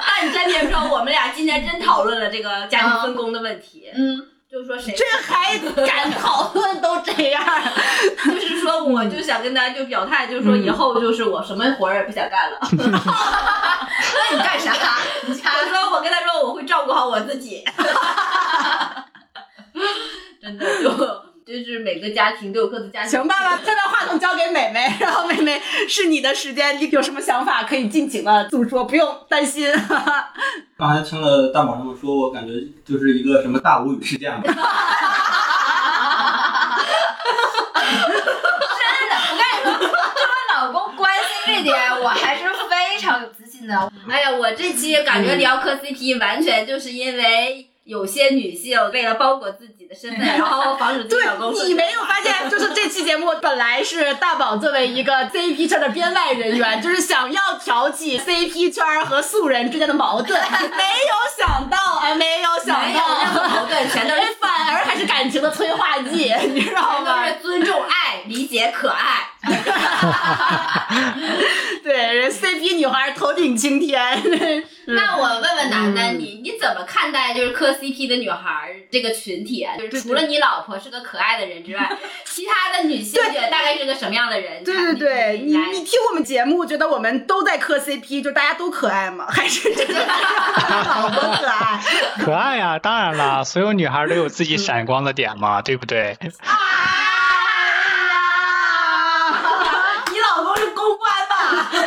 [0.07, 3.91] 那你真别说，我们俩今天真讨论了这个家庭分工的问题。
[3.93, 6.81] 嗯，就是说谁，这还敢讨论？
[6.81, 7.43] 都这样。
[8.23, 12.57] 就是说，我就想跟大家就表态，就是说以后就是我什么活儿也不想干了。
[12.71, 12.75] 那
[14.35, 14.73] 你干啥？
[15.27, 17.63] 我说我跟他说我会照顾好我自己，
[20.41, 20.89] 真的就
[21.45, 23.11] 就是每个家庭都有各自家庭。
[23.11, 29.71] 行吧，吧，再把话筒交给美美，然后美美是你的时间，你有什么想法可以尽情的诉说，不用担心。
[30.77, 34.41] 刚才听了大宝这么说，我感觉就是一个什么大无语事件吧。
[37.67, 38.27] 我跟你说，
[39.37, 43.91] 对我老公关心这点，我还是非常有自信的。
[44.09, 67.27] 哎呀，我这期感觉聊磕 CP 完全就是因为有些女性为了包裹自己的身份，然后防止自己对老公你没有发现，就是这期节目本来是大宝作为一个 CP 圈的编外人员，就是想要挑起 CP 圈和素人之间的矛盾，没有想到啊，没有想没有任何矛到，盾，全都是反而还是感情的催化剂，你知道吗都吗？
[67.27, 69.29] 是尊重、爱、理解、可爱。
[71.83, 74.23] 对，人，CP 女孩头顶青天。
[74.87, 79.75] 那我问问楠楠，嗯你你怎么看待就是磕 CP 的女孩这个群体啊？
[79.77, 81.87] 就是除了你老婆是个可爱的人之外，
[82.25, 84.63] 其他的女性觉得大概是个什么样的人？
[84.63, 89.27] 对对对，你你听我们节目，觉得我们都在磕 CP，就大家都可爱吗？
[89.29, 91.79] 还是真的 老婆可爱？
[92.23, 96.17] 可爱呀、当然了，所有女孩都有自己闪光的点嘛，对不对？
[100.11, 101.67] 你老公是公关吧？
[101.71, 101.81] 真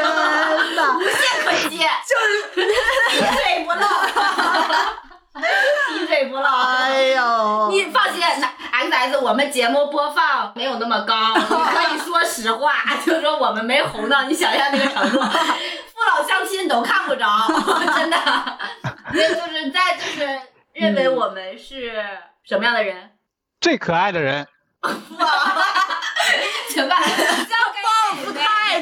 [0.76, 1.84] 的，无懈可击，就
[2.20, 3.86] 是滴水
[5.34, 6.44] 不漏，滴水不漏。
[6.44, 12.72] 哎呦，你放心，那 X S 我们节目播放没有那么高，你可以说实话，
[13.04, 15.26] 就是说我们没红到你想象那个程度，父
[16.10, 17.26] 老乡亲都看不着，
[17.94, 18.16] 真的。
[19.12, 20.40] 因为就是在就是
[20.74, 22.04] 认为我们是
[22.44, 23.10] 什么样的人，
[23.60, 24.46] 最可爱的人，
[26.68, 26.96] 行吧？
[26.96, 27.06] 包袱
[27.48, 27.67] 太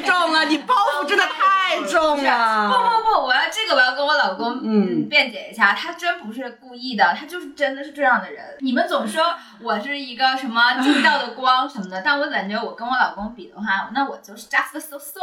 [0.07, 2.69] 重了， 你包袱真的太重了。
[2.69, 8.43] 不不不，我要这个我要跟我老公嗯嗯辩解一下，他真不是故意的，他就是真的是这样的人。
[8.61, 15.17] 你们总说我是一个什么地道的光什么的，但我感觉我跟我老公比的话，那我就是 just so so。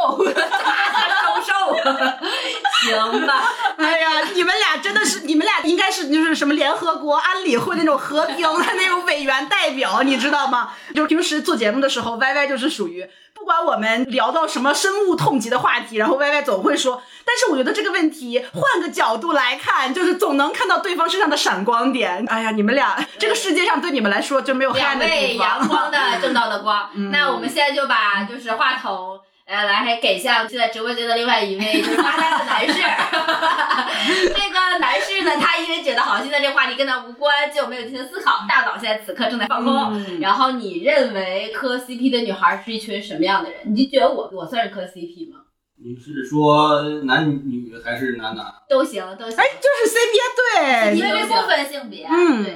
[1.25, 1.75] 瘦瘦，
[2.81, 3.33] 行吧？
[3.77, 10.71] 哎呀，你们俩真的是，你们俩应该是就是什么联合国安理会那种和平的那种委员代表，你知道吗？
[10.93, 13.07] 就是平时做节目的时候，歪歪就是属于
[13.45, 22.25] 不管我们聊到什么深恶痛疾的话题，然后歪歪总会说，但是我觉得这个问题换个角度来看，就是总能看到对方身上的闪光点。
[22.27, 25.59] 哎呀，你们俩这个世界上对你们来说就没有黑暗的地方。
[25.59, 26.89] 阳光的正道的光。
[26.97, 29.19] 嗯那我们现在就把就是话筒。
[29.45, 32.73] 呃，来，还给向现在直播间的另外一位就是发呆的男士。
[34.33, 39.73] 这个男士呢，他因为觉得好像现在这个话题跟他无关，就没有进行思考，大脑现在此刻正在放空。
[39.93, 43.59] 嗯然后你认为磕 CP 的女孩是一群什么样的人？
[43.65, 45.41] 你就觉得我我算是磕 CP 吗？
[45.77, 48.45] 你是说男女还是男男？
[48.67, 49.37] 都行，都行。
[49.37, 52.53] 哎，就是 CP 对，因为不分性别，嗯对，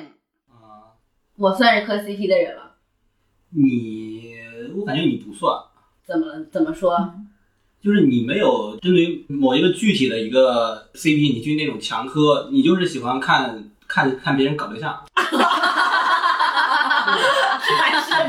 [0.47, 0.97] 啊，
[1.37, 2.71] 我算是磕 CP 的人了？
[3.51, 4.33] 你
[4.75, 5.55] 我感觉你不算，
[6.09, 6.41] 怎么了？
[6.51, 7.13] 怎么说？
[7.83, 14.99] 就是你没有针对某一个具体的一个 CP，你去那种强磕，你就是喜欢看看看别人搞对象。
[15.15, 15.23] 还
[18.01, 18.23] 是哎，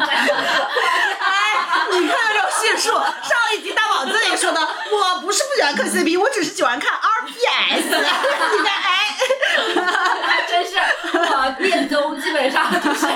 [1.91, 7.87] 你看这种叙述，上一集大宝子里说的，我不是不喜欢磕 CP，我只是喜欢看 RPS。
[7.87, 7.91] 你
[8.63, 9.17] 看，哎，
[10.23, 10.77] 还真是，
[11.13, 13.07] 我恋综基本上就是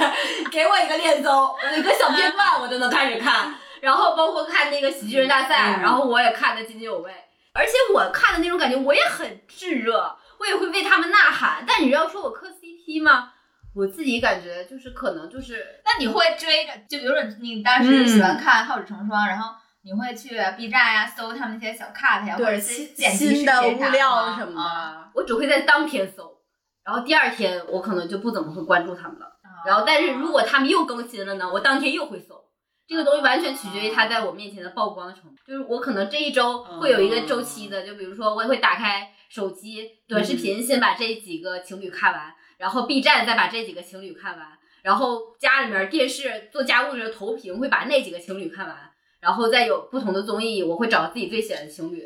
[0.50, 7.12] 给我一个恋综，一个小片段我就能开始看，然后包括看那个喜剧人大赛，嗯然后我也看得津津有味，
[7.53, 11.62] 而且我看的那种感觉我也很炙热，我也会为他们呐喊。
[11.68, 13.33] 但你要说我磕 CP 吗？
[13.75, 25.11] 我自己感觉就是可能就是那你会追着，就比如说你当时喜欢看《浩子成双》，然后你会去 B 站呀、搜他们那些小 cut 呀，或者新剪辑新的物料什么。
[25.14, 26.38] 我只会在当天搜，
[26.85, 29.27] 然后第二天我可能就不怎么会关注他们了。
[29.66, 32.42] 然后，但是如果他们又更新了呢，我当天又会搜。
[32.87, 35.37] 这个东西完全取决于它在我面前的曝光程度。
[35.47, 44.47] 就是我可能这一周会有一个周期的，就比如说我也会打开手机短视频，先把这几个情侣看完，然后 B 站再把这几个情侣看完，
[44.83, 48.77] 然后家里面电视做家务的时候投屏会把那几个情侣看完，
[49.20, 52.03] 然后再有不同的综艺，我会找自己最喜欢的情侣，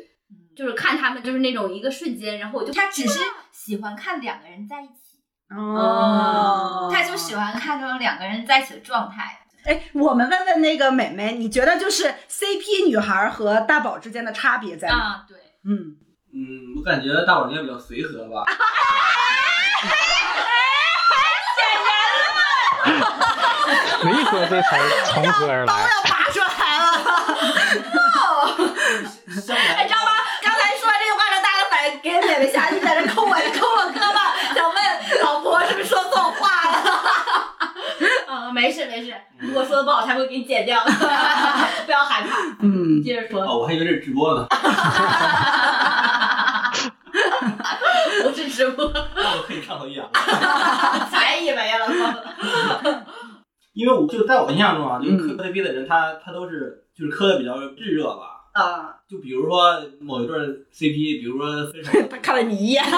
[0.55, 3.19] 就是看他们就是那种一个瞬间，然后我就他只是
[3.51, 5.19] 喜欢看两个人在一起，
[5.55, 9.38] 哦他就喜欢看这种两个人在一起的状态。
[9.65, 14.95] 哎，我们问问那个美美，你觉得就是 CP 女孩和大宝之间的差别在哪？
[14.95, 15.95] 啊，对，嗯，
[16.33, 18.45] 嗯，我感觉大宝应该比较随和吧。
[24.01, 25.73] 随和这词儿从何而来？
[25.73, 26.47] 要拔出来
[26.79, 26.87] 了。
[29.45, 30.11] 相 哎，来知道吗？
[30.41, 34.17] 刚才说完这句话，让大家反应给美美下去在这抠我抠我胳膊，
[34.55, 34.77] 想问
[35.21, 36.77] 老婆是不是说错话了？
[38.29, 40.91] 嗯，没事没事，如果说的不好，他会给你剪掉的，
[41.85, 42.35] 不要害怕。
[42.59, 44.45] 嗯，接着说，哦，我还以为这是直播呢，
[48.21, 50.09] 不是直播，那我可以畅所欲言了。
[51.09, 51.87] 才以为了。
[53.73, 58.38] 因为我就在我印象中啊，就是磕磕 CP 的人，他他都是就是磕的比较炙热吧。
[58.53, 60.37] 啊，就比如说某一对
[60.73, 62.83] CP，比如说分手，他看了你一眼，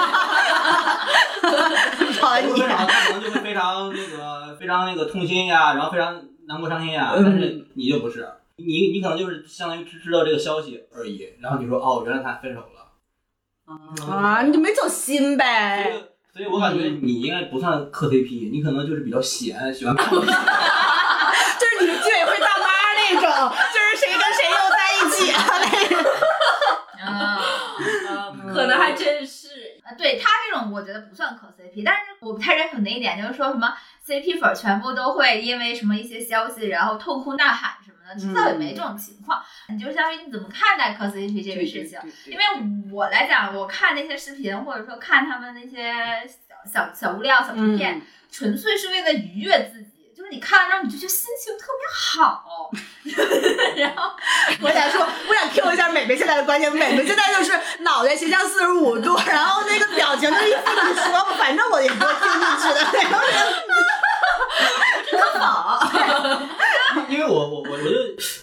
[2.14, 2.68] 瞅了你一分手眼。
[2.76, 7.12] 他可能就会非常那个非常那个痛心呀，然后非常难过伤心呀。
[7.16, 12.66] 嗯但是你就不是，你你可能就是相当于知知道这个消息而已，然后你说哦，原来他分手了。
[14.10, 15.92] 啊，你就没走心所呗。
[15.94, 16.02] 以
[16.34, 20.26] 所以我感觉你应该不算磕 CP，你可能就是比较闲，喜欢看 东西。
[20.28, 20.34] 就
[21.68, 22.64] 是你是居委会大妈
[22.96, 23.22] 那种，
[23.72, 25.96] 就是谁跟谁又在一起了那种。
[30.72, 33.74] 我觉得不算磕 CP，但是我不太认可的一点，就是说什么
[34.06, 39.42] CP 粉儿全部都会因为什么一些消息，然后痛哭呐喊什么的，这倒也没这种情况。
[39.68, 41.98] 你就相当于你怎么看待磕 CP 这个事情？
[42.32, 42.44] 因为
[42.92, 45.92] 我来讲，我看那些视频，或者说看他们那些
[46.26, 49.91] 小小小物料、小图片，嗯纯粹是为了愉悦自己。
[50.32, 52.70] 就是你看了之后，你就觉得心情特别好，
[53.76, 54.10] 然后
[54.62, 56.72] 我想说，我想 Q 一下美美现在的观点。
[56.72, 63.30] 美美现在就是脑袋斜向四十五度，然后那个表情就一副你说吧，反正我也不会听进去的那种人。
[65.12, 65.78] 特好。
[67.08, 67.84] 因为我我我我就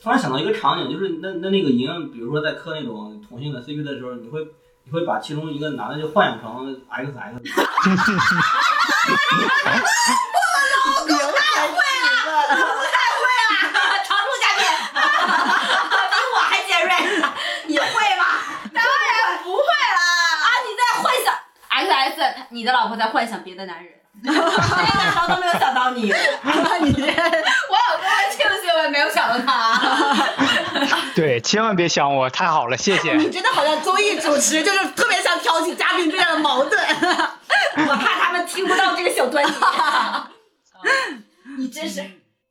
[0.02, 4.40] 突然想到一个场景，就是那那那个银，比如说在磕那种同性的 CP 的时候，你会
[4.84, 6.50] 你会把其中一个男的就幻想成
[6.90, 7.14] XX，明
[11.18, 11.24] 白
[11.70, 11.78] 会
[14.06, 14.62] 常驻嘉宾，
[14.94, 14.98] 比
[16.34, 16.92] 我还尖锐，
[17.68, 17.86] 你会
[18.18, 18.24] 吗？
[18.74, 20.00] 当然不会啦。
[20.42, 21.28] 啊，你在幻想
[22.00, 23.94] X S，他你的老婆在幻想别的男人，
[24.24, 24.52] 这个
[25.14, 26.04] 想都没有想到你。
[26.82, 29.48] 你这我老公会庆幸我没有想到他。
[31.16, 33.14] 对，千万别想我，太好了，谢谢。
[33.14, 36.82] 你真的好像综艺主持，就是特别想挑起嘉宾之间的矛盾。
[37.76, 39.52] 我怕他们听不到这个小端倪。
[41.58, 42.02] 你真是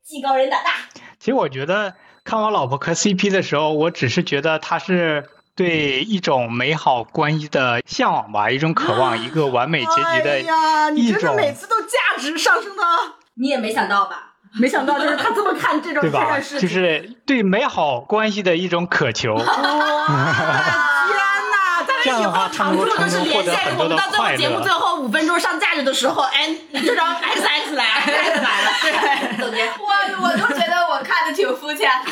[0.03, 0.71] 技高人胆大。
[1.19, 5.27] 其实我觉得看我老婆磕 CP 的时候，我只是觉得她是
[5.59, 12.83] 对一种美好关系的向往吧，一种渴望，一个完美结局的哎的呀，你一种，真的每次都价值上升的，
[13.35, 14.27] 你也没想到吧？
[14.53, 16.43] 没想到就是他这么看这种对吧这件？
[16.43, 16.61] 事情。
[16.61, 19.35] 就是对美好关系的一种渴求。
[19.35, 21.17] 哇， 天
[21.51, 21.85] 哪！
[21.85, 29.37] 但是以后常驻的是连线，我们到最后节目最后五分钟上价值的时候，哎，这张 X X 来，X X 来了，对。
[29.37, 32.11] 总结我我都觉得我看的挺肤浅的，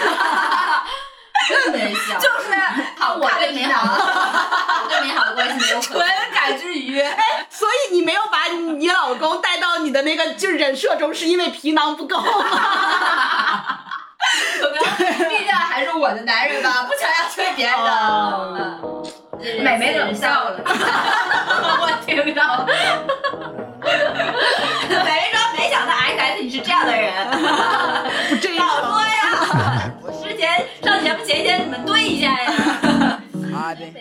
[1.47, 2.53] 真没想，就是
[2.97, 3.85] 好，我对美好
[4.89, 5.99] 对美好的关系没有纯
[6.33, 7.03] 感知愉悦。
[7.49, 12.25] 所以你没有把你老公带到你的那个就是人设中，是因为皮囊不够吗？
[15.29, 17.91] 毕竟还是我的男人吧， 不想要追别人的。
[17.91, 19.03] 哦
[19.63, 22.65] 美美冷笑了，我听到了。
[23.85, 27.13] 美人说没想到 S S 你是这样的人。
[28.29, 29.05] 不这样早说呀！
[30.37, 30.47] 先
[30.83, 33.19] 上节目前先你们对一下呀。
[33.49, 33.97] 那我哈 i been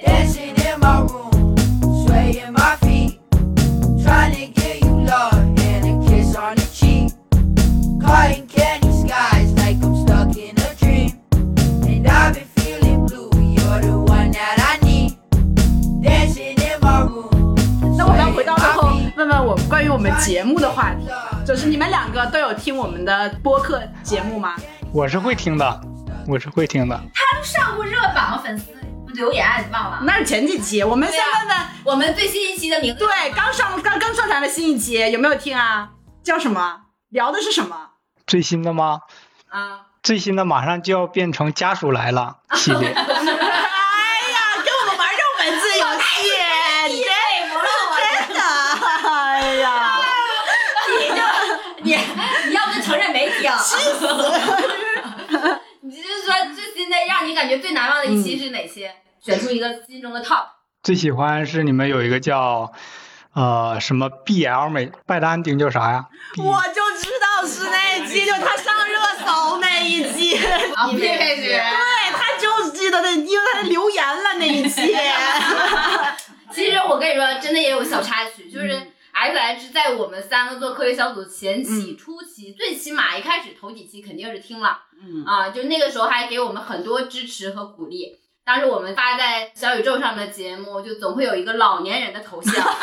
[19.16, 21.08] 问问我们关于我们节目的话题
[21.46, 24.54] 就是你们两个都有听我们的播客节目吗？
[24.92, 25.95] 我是会听的。
[26.28, 27.00] 我是会听的。
[27.14, 28.72] 他都上过热榜，粉丝
[29.14, 30.00] 留言你忘了？
[30.02, 35.90] 那是前几期，我们先问问，我们最新一期的名字对，刚上刚刚上传的新一期有没有听啊？
[36.24, 36.80] 叫什么？
[37.10, 37.90] 聊的是什么？
[38.26, 39.00] 最新的吗？
[39.48, 42.88] 啊，最新的马上就要变成家属来了系列。
[42.92, 43.06] 哎呀，
[44.64, 46.04] 跟我们玩这种文字游戏，
[46.88, 47.10] 你对，
[47.48, 47.94] 不是我，
[48.26, 48.40] 真的，
[49.08, 49.66] 哎呀，
[50.98, 51.20] 你就
[51.84, 51.86] 你
[52.48, 53.48] 你要不就承认没听，
[55.80, 58.88] 你就是说最新的让你感觉最难忘的一期是哪期？
[59.20, 60.46] 选出一个心中的 top。
[60.82, 62.72] 最喜欢是你们有一个叫
[63.34, 66.06] 呃什么 BL 美拜丹丁叫啥呀？
[66.38, 70.38] 我就知道是那一期，就他上热搜那一期，
[70.74, 71.42] 啊，你配角。
[71.42, 71.60] 对
[72.12, 74.96] 他就记得那，因为他留言了那一期。
[76.54, 85.24] 其实我跟你说，真的也有小插曲，就是嗯 X H 在我们三个做科学小组前期、初期，最起码一开始头几期肯定是听了，嗯。
[85.24, 88.18] 啊，就那个时候还给我们很多支持和鼓励。
[88.44, 92.74] 当时我们发在小宇宙上的节目，就总会有一个老年人的头像， 跟我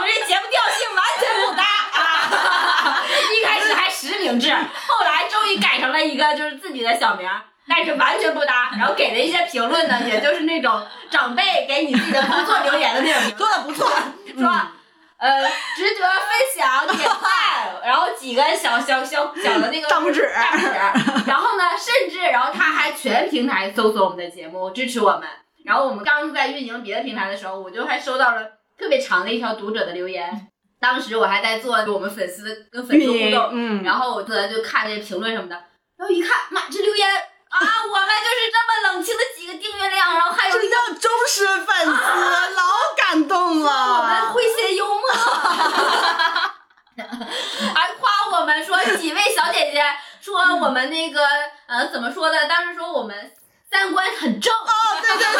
[0.00, 1.62] 们这节目调性完全不搭。
[1.92, 3.00] 啊！
[3.32, 8.70] 一开始还实名制，后来终于改成了一个就是自己的小名儿，但是完全不搭。
[8.78, 13.90] 然后给的一些评论呢， 也就是那种长辈给你自己的工作留言的那种 做的不错，
[14.38, 14.50] 说。
[15.18, 15.40] 呃，
[15.76, 20.66] 值得分享，点赞，然后几个小小小小的那个张纸张纸，
[21.28, 25.22] 然后呢，甚至然后他还全平台搜索我们的节目，支持我们。
[25.64, 28.42] 然后我们刚在运营别的平台的时候，我就还收到了
[28.76, 30.48] 特别长的一条读者的留言。
[30.80, 35.54] 当时我还在做我们粉丝跟粉丝互动，嗯，然后我坐在就看那些评论什么的，
[35.96, 37.08] 然后一看，妈，这留言
[37.52, 41.90] 啊，我们就是这么冷清的几个订阅量，然后还有真一个的忠实粉丝，
[42.56, 42.62] 老
[42.96, 44.32] 感动了我们了。
[44.32, 45.10] 诙谐幽默，
[47.74, 49.82] 还夸我们说几位小姐姐
[50.20, 51.20] 说我们那个
[51.66, 52.46] 呃怎么说的？
[52.48, 53.32] 当时说我们
[53.70, 55.32] 三观很正，哦，对对对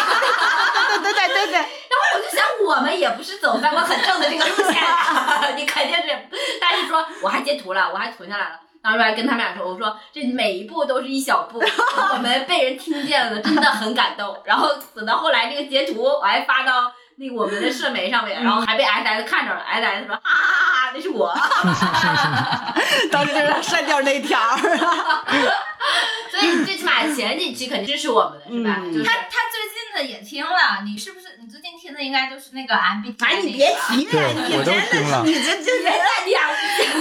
[0.98, 6.28] 对对对对对，然后我就想我们也不是走三观很正的这个路线啊， 你肯定是。
[6.60, 8.60] 但是说我还截图了，我还存下来了。
[8.83, 11.61] 当时我还跟他们俩说，我说这每一步都是一小步，
[12.14, 14.37] 我们被人听见了，真的很感动。
[14.45, 21.32] 然后等到后来这个截图我还发到那个我们的社媒上面，然后还被 S S 看着了，S S 说哈哈哈哈，那是我。
[23.11, 24.57] 当时就是他删掉那条儿。
[26.30, 28.76] 所以你最起码前几期肯定支持我们的是吧？
[28.82, 31.26] 嗯就是他他最近的也听了，你是不是？
[31.40, 36.43] 你最近听的应该就是那个 MBTI 哎，你别提了，你我都真听了的是，你这这人家两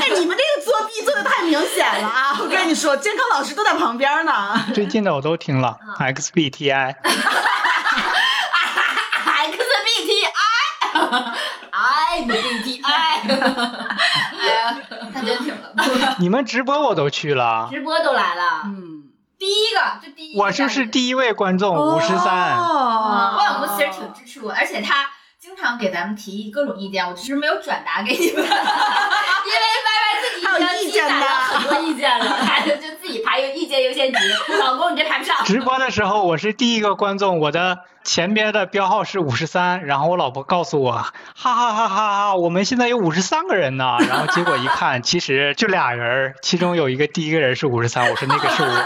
[0.01, 2.37] 哎，你们这个作弊做的太明显了啊！
[2.41, 4.59] 我跟你说，监考老师都在旁边呢。
[4.73, 6.95] 最近的我都听了，XBTI。
[12.11, 13.21] XBTI，IMBTI，哎
[14.47, 14.75] 呀，
[15.13, 15.73] 他真挺了。
[16.19, 19.03] 你们直播我都去了，直播都来了，嗯，
[19.39, 22.57] 第一个就第一个，我就是第一位观众，五十三。
[22.57, 23.35] 哦。
[23.37, 25.09] 我老公其实挺支持我，而且他
[25.53, 28.35] 经常给咱们提各种意见，我只是没有转达给你们。
[28.41, 30.47] 因为歪歪自己已
[30.79, 34.19] 经积攒了很多意见了， 他就就自己排有意见优先级。
[34.61, 35.43] 老公，你这排不上。
[35.43, 48.69] 直播的时候我是第一个观众，我的前边的标号是五十三，然后我老婆告诉我，哈哈哈哈哈，我们现在有五十三个人呢，然后结果一看，其实就俩人，其中有一个第一个人是五十三，我说那个是我。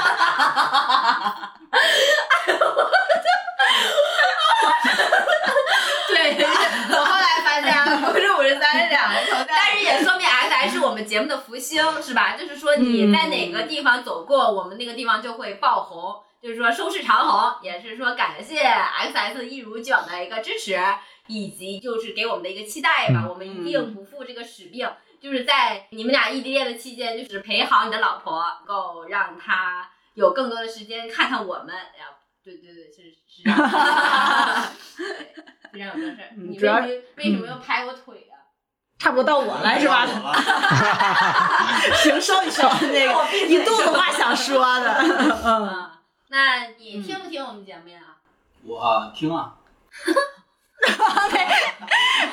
[6.07, 6.43] 对，
[6.89, 9.64] 我后来发现不是五十三，是两个人头像。
[9.75, 12.37] 但是也说明 S S 是我们节目的福星，是吧？
[12.37, 17.61] 就是说你在哪个地方走过，我们那个地方就会爆红，就是说收视长虹。
[17.61, 20.79] 也是说感谢 X S 一如既往的一个支持，
[21.27, 23.23] 以及就是给我们的一个期待吧。
[23.25, 24.89] 嗯我们一定不负这个使命，
[25.21, 31.67] 就是在你们俩异地恋的期间，就是陪好你的老婆，能够让她有更多的时间看看我们。
[31.67, 32.13] 然后，
[32.45, 33.59] 对对对，是是这样，
[34.97, 36.31] 对非常有正事儿。
[36.37, 36.57] 你
[37.17, 38.34] 为什么要拍我腿啊？
[38.97, 40.07] 差不多到我了是吧？
[42.01, 43.13] 行，收一收那个
[43.47, 44.93] 一肚子话想说的。
[45.43, 45.91] 嗯，啊，
[46.29, 47.99] 那你听不听我们节目呀？
[48.65, 49.53] 我听啊，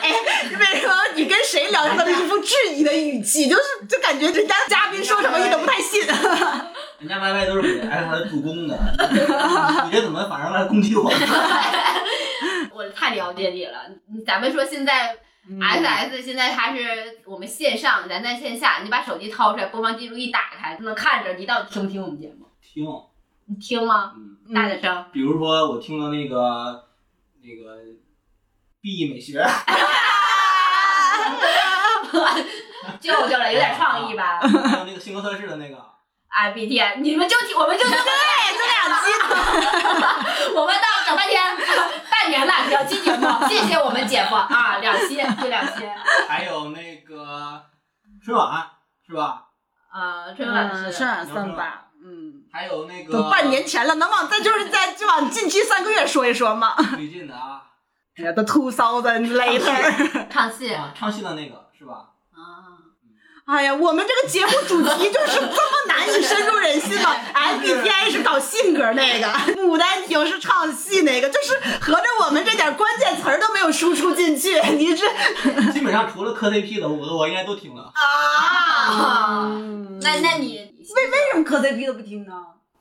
[0.00, 0.12] 哎，
[0.58, 3.48] 为什么你跟谁聊天都是一副质疑的语气？
[3.50, 6.06] 就是就感觉人家嘉宾说什么你都不太信。
[6.06, 8.78] 人家 Y Y 都是给他助攻的，
[9.84, 11.12] 你这怎么反而来攻击我？
[12.72, 13.78] 我太了解你了。
[14.14, 15.16] 你咱们说现在
[15.60, 22.46] S S 现在它是我们线上，咱在线下，你把手机掏出来，播放记录一打开，就能看着你到底听不听我们节目。
[22.62, 22.84] 听，
[23.46, 24.12] 你听吗？
[24.16, 25.04] 嗯，大点声。
[25.12, 26.84] 比如说我听了那个
[27.42, 27.76] 那个
[28.80, 29.44] B 美学，
[33.00, 35.84] 救救了，有点创意吧还 有那个性格测试的那个，
[36.28, 37.98] 哎 B T 你们就听，我们就对，这
[38.64, 39.06] 两期，
[40.54, 41.42] 我们到整半天，
[42.22, 45.82] 半年了，两期节目， 谢谢我们姐夫啊，两期就两期。
[46.28, 47.60] 还有那个
[48.24, 48.64] 春晚
[49.04, 49.46] 是吧？
[49.90, 56.76] 啊，春晚是春晚三吧，嗯，还有那个都半年前了，能往再就是再就往近期三个月说一说吗？
[56.94, 57.62] 最近的啊，
[58.16, 60.28] 哎呀，都 two thousand later。
[60.30, 62.10] 唱戏啊唱戏的那个是吧？
[63.44, 63.54] 啊。
[63.56, 67.14] 哎呀，我们这个节目主题就是这么难以深入人心吗？
[67.34, 69.26] MBTI 是搞性格那个，
[69.62, 75.06] 牡丹亭是唱戏那个，就是合着我们这点关键词儿都没有输出进去，你这
[75.72, 77.92] 基本上除了磕 CP 的，我我应该都听了。
[77.94, 80.56] 啊，嗯那那你
[80.96, 82.32] 为为什么磕 CP 都不听呢？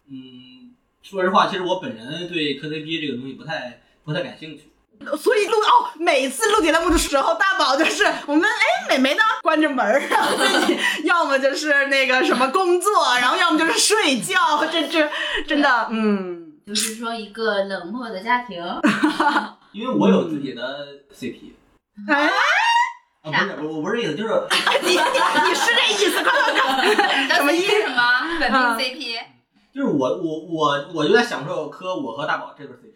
[0.09, 4.71] 嗯，说实话，其实我本人对磕 CP 这个东西不太不太感兴趣。
[5.18, 15.10] 所以录哦，每次录节目的时候，大宝就是我们哎美眉呢关着门儿，然后自己要么就是那个什么工作，然后要么就是睡觉，这这
[15.47, 16.39] 真的嗯。
[16.64, 18.64] 就是说一个冷漠的家庭，
[19.74, 21.52] 因为我有自己的 CP
[22.08, 22.28] 哎，
[23.24, 24.32] 啊，不是，我我不是这意思，就是
[24.84, 26.24] 你你你是这意思？
[26.24, 27.36] 快快快！
[27.36, 27.82] 什么意思？
[27.82, 29.20] 什么本命 CP？
[29.74, 32.93] 就是我我我我就在享受磕我和大宝这对 CP。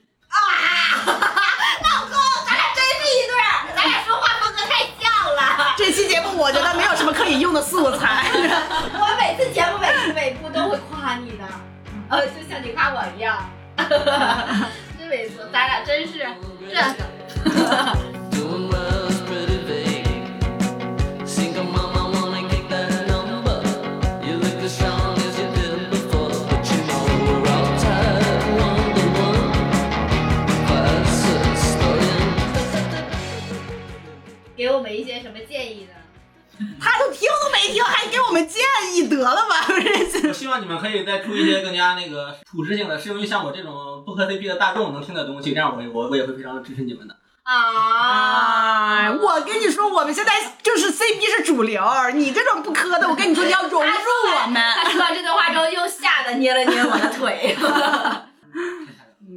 [2.46, 5.74] 咱俩真是一对儿，咱俩说话风格太像了。
[5.76, 8.26] 这期节目我觉得没有什么可以用的素材。
[9.00, 11.46] 我每次节目每次每部都会夸你的，
[12.10, 13.38] 呃，就像你夸我一样。
[15.00, 16.26] 真没错，咱俩真是这
[37.16, 38.62] 听都没听，还给我们建
[38.94, 39.66] 议，得了吧？
[40.28, 47.16] 我希望你们可以再出一些更加那个普适性的，适用于像我这种不磕 CP 的大众能听的东西，这样我我我也会非常支持你们的。
[47.44, 49.12] 啊！
[49.12, 51.80] 我跟你说，我们现在就是 CP 是主流，
[52.16, 53.90] 你这种不磕的，我跟你说，你要融入
[54.42, 54.60] 我们。
[54.76, 57.56] 他说完这段话之后，又吓得捏了捏我的腿。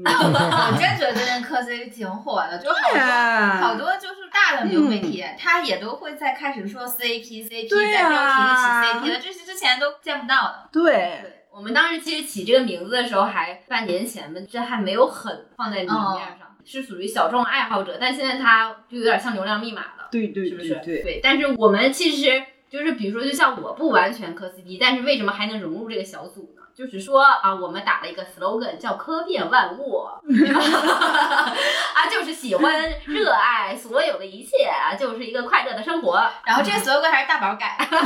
[0.07, 10.69] 我真觉得最近磕 CP 挺火的，就好多啊好多就是大的流媒体，他也都会在开始说 CP CP，对在标题起 CP 的，这是之前都见不到的。
[10.73, 10.93] 对，
[11.23, 15.93] 对，我们当时其实起这个名字的时候，还半年前吧，这还没有很放在明面
[16.39, 20.81] 上，是属于小众爱好者，但现在它就有点像流量密码了，对对是不是？
[20.85, 26.58] 对对，但是我们其实就是比如说，就像我不完全磕 CP，但是为什么还能融入这个小组呢？
[26.79, 32.73] 就是说啊，我们打了一个 slogan 叫“科变万物”， 啊，就是喜欢、
[33.05, 36.25] 热爱所有的一切，啊，就是一个快乐的生活。
[36.45, 37.97] 然后这个 slogan 还是大宝改， 你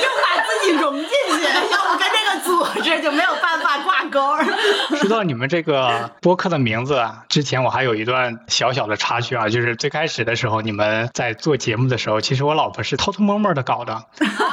[0.00, 4.36] 就把自己融进去，要不跟这个组织就没有办法挂钩。
[4.96, 14.04] 说到你们这个播客的名字啊，之前我还有一段小小的插曲啊，就是最开始的时候，你们在做节目的时候，其实我老婆是偷偷摸摸的搞的，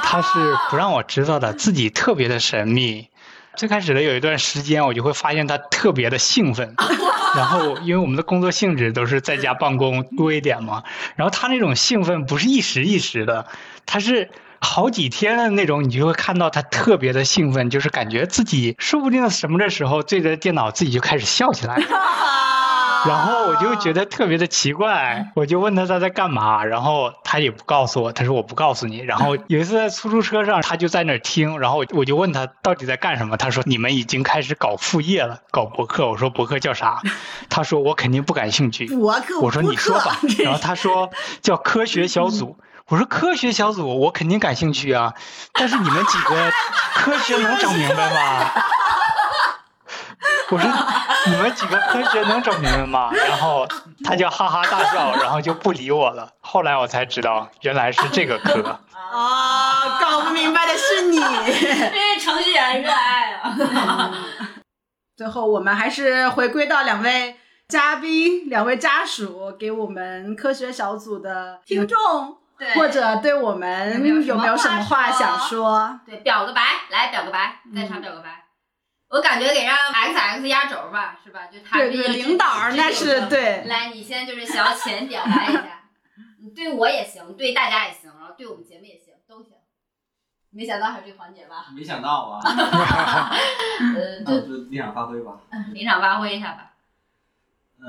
[0.02, 0.28] 她是
[0.68, 3.08] 不让我知道的，自己特别的神秘。
[3.56, 6.74] 最开始的有一段时间，我就会发现他特别的兴奋，
[7.36, 10.82] 然后因为我们的工作性质都是在家办公多一点嘛，
[11.16, 13.46] 然后他那种兴奋不是一时一时的，
[13.86, 14.30] 他是。
[14.60, 21.76] 好几天的那种，你就会看到他特别的兴奋，就是感觉自己说不定什么的时候对着电脑自己就开始笑起来，
[23.06, 28.98] 然后我就觉得特别的奇怪，我就问他他在干嘛，然后他也不告诉我，他说我不告诉你。
[28.98, 36.08] 然后有一次在出租车上，他就在那儿听，然后我我就问他到底在干什么，他说你们已经开始搞副业了，搞博客。
[36.08, 37.00] 我说博客叫啥？
[37.50, 38.86] 他说我肯定不感兴趣。
[38.88, 42.56] 博客，我说你说吧，然后他说叫科学小组。
[42.88, 45.14] 我说科学小组我肯定感兴趣啊，
[45.54, 46.52] 但是你们几个
[46.94, 48.50] 科学能整明白吗？
[50.54, 50.70] 我说
[51.26, 53.10] 你们几个科学能整明白吗？
[53.12, 53.66] 然后
[54.04, 56.30] 他就哈哈大笑，然后就不理我了。
[56.40, 58.78] 后来我才知道原来是这个科。
[58.92, 61.18] 啊， 搞不明白的是你。
[61.18, 64.12] 这是程序员热爱啊！
[65.16, 67.36] 最后，我们还是回归到两位
[67.68, 73.92] 嘉宾、两位家属给我们科学小组的听众，对或者对我们
[74.26, 76.00] 有没有什么话想说？
[76.06, 78.43] 对，表个白，来表个白，在场表个白。
[79.14, 81.46] 我感觉得让 X X 压轴吧，是吧？
[81.46, 83.20] 就他对对，是一个领导那是。
[83.28, 83.62] 对。
[83.66, 85.84] 来，你先就是小浅表白一下，
[86.42, 89.52] 你对我也行，对大家也行，然后对我们节目也行，都行。
[90.50, 91.66] 没想到还有这个环节吧？
[91.76, 92.40] 没想到啊，
[93.94, 95.38] 呃，就就临场发挥吧。
[95.72, 96.72] 临场发挥一下吧。
[97.80, 97.86] 呃，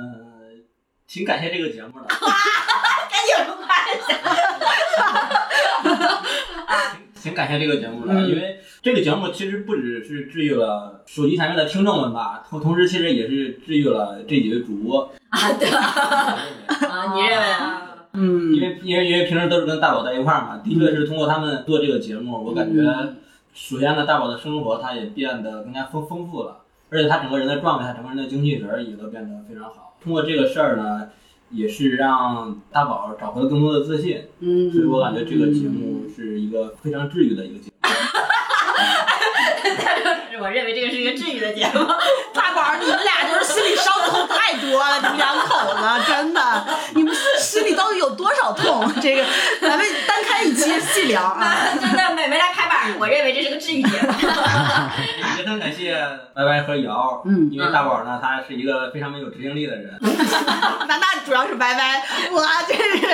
[1.07, 2.05] 挺感谢这个节目的。
[2.05, 2.19] 赶
[3.25, 3.33] 紧
[3.65, 4.15] 快挺
[7.25, 15.11] 挺感谢这个节目的，嗯因为这个节目其实不只是治愈了手机前面的听众们吧，同同时其实也是治愈了这几位主播。
[15.29, 15.67] 啊，对
[16.87, 17.81] 啊，你认为啊？
[18.13, 23.17] 嗯因为因为因为平时都是跟大宝在一块儿嘛，的确是通过他们做这个节目，我感觉嗯
[23.55, 26.59] 首先呢，大宝的生活他也变得更加丰丰富了，
[26.91, 29.97] 而且他整个人的状态、整个人的精气神儿也都变得非常好。
[30.03, 31.09] 通过这个事儿呢，
[31.49, 37.75] 也是让大宝找回了更多的自信，嗯所以我感觉这个节目是一个非常治愈的一个节目。
[40.31, 41.79] 是 我认为这个是一个治愈的节目。
[42.33, 48.91] 大宝，你们俩就是心里伤痛太多了，你们两口子真的，你们是心里到底有多少痛？
[49.01, 49.23] 这个
[49.61, 50.14] 咱们单
[50.81, 51.55] 细聊啊。
[51.79, 54.07] 真的，美眉来拍板，我认为这是个治愈节目。
[54.07, 55.95] 也非常感谢
[56.35, 63.05] 歪歪和瑶，嗯因为大宝呢，他是一个非常没有执行力的人， 那那主要是歪歪，我真是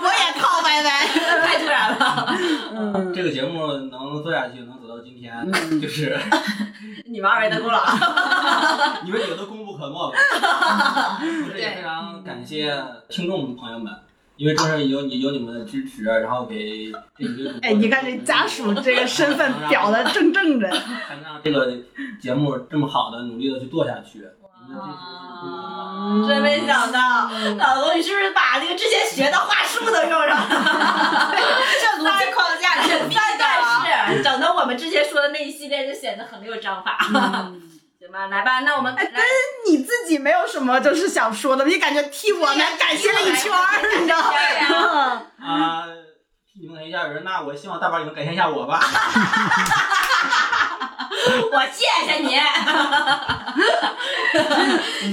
[0.00, 1.06] 我也靠歪歪。
[1.46, 2.36] 太突然了，
[2.74, 6.18] 嗯这个节目能做下去，能走到今天，嗯就是
[7.06, 7.80] 你们二位的功劳。
[9.04, 11.18] 你们几个都功不可没吧。
[11.20, 12.74] 同时也非常感谢
[13.08, 13.92] 听众朋友们，
[14.42, 20.68] 因为正是有你有你们的支持，然后给这几位主哎，你看这家属这个身份表的正正的。
[20.68, 21.72] 才能让这个
[22.20, 24.18] 节目这么好的努力的去做下去。
[24.18, 25.46] 你们的支持是功
[26.18, 26.26] 不可没。
[26.26, 31.30] 真没想到，老公，你是不是把那个之前学的话术都用上了？
[31.80, 33.84] 这逻辑框架是密的啊。
[33.86, 36.98] 但是整的我们之前说的那一系列就显得很没有章法。
[38.02, 39.06] 行吧，来吧，那我们跟
[39.68, 45.22] 你自己没有什么就是想说的，你感觉替我们感谢了一圈儿，你知道吗？
[45.38, 45.86] 啊，
[46.52, 48.80] 替你们感谢一下人，那我希望大宝你能感谢一下我吧。
[51.52, 52.30] 我 谢谢你，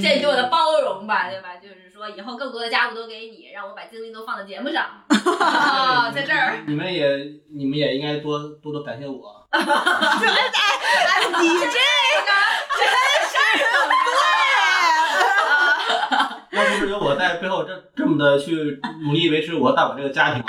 [0.00, 1.54] 谢你对我的包容吧，对吧？
[1.62, 4.84] 就是说以后更多的家务都给你，让我把精力都放在节目上。
[5.38, 7.06] 啊，在这儿，你们也
[7.56, 9.39] 你们也应该多多多感谢我。
[9.50, 9.60] 哎，
[11.40, 12.30] 你这个
[12.76, 12.80] 真
[13.30, 13.34] 是
[13.64, 13.72] 很
[14.06, 14.08] 对。
[16.50, 20.42] 要不是我在背后这这么的去努力维持我大宝这个家庭，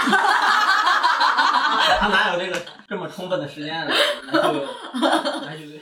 [2.00, 3.98] 他哪有这个这么充分的时间来去
[5.46, 5.82] 来去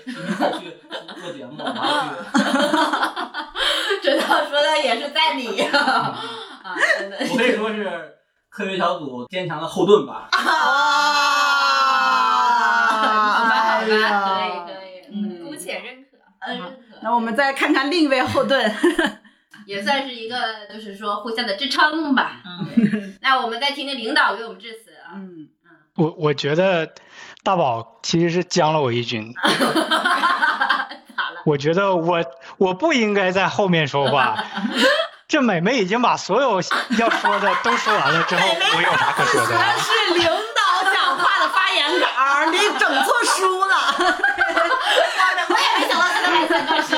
[1.22, 6.20] 做节目，然后去这倒说的也是在理啊，
[7.00, 8.16] 真的我可以说是
[8.50, 10.30] 科学小组坚强的后盾吧。
[10.32, 10.38] 啊，
[13.90, 16.18] 可以可以，嗯姑且认可。
[16.48, 18.74] 嗯，那我们再看看另一位后盾，
[19.66, 22.38] 也算是一个就是说互相的支撑吧。
[22.46, 25.16] 嗯，那我们再听听领导给我们致辞啊。
[25.16, 25.50] 嗯，
[25.98, 26.90] 我我觉得
[27.44, 29.34] 大宝其实是将了我一军。
[31.20, 31.42] 咋了？
[31.46, 32.24] 我觉得我
[32.58, 34.42] 我不应该在后面说话。
[35.28, 36.56] 这美美已经把所有
[36.98, 39.60] 要说的都说完了之后，我有啥可说的呀？
[39.62, 42.06] 那是领导讲话的发言稿，
[42.50, 43.76] 你整错书了。
[45.52, 46.96] 我也没想到他能来三个是。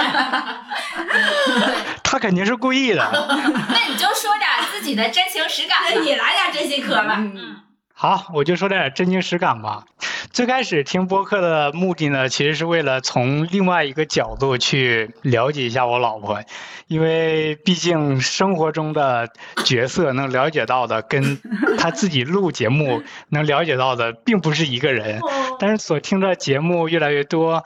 [2.04, 3.02] 他肯定是故意的。
[3.70, 5.78] 那你就说点自己的真情实感。
[6.04, 7.16] 你来点真心嗑吧。
[7.20, 7.58] 嗯
[7.94, 9.84] 好，我就说点真情实感吧。
[10.32, 16.42] 最开始听播客的目的呢，其实是为了从另外一个角度去了解一下我老婆，
[16.88, 19.30] 因为毕竟生活中的
[19.66, 21.40] 角色能了解到的，跟
[21.78, 25.20] 她自己录节目能了解到的，并不是一个人。
[25.60, 27.64] 但是所听的节目越来越多，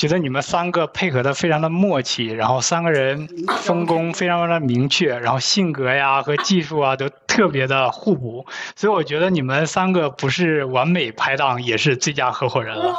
[0.00, 3.28] 觉得你们三个配合的非常的默契，然后三个人
[3.58, 12.98] 分工非常非常明确，然后性格呀和技术啊都特别的互补，所以我觉得你们三个不是完美拍档，也是最佳合伙人了天哪！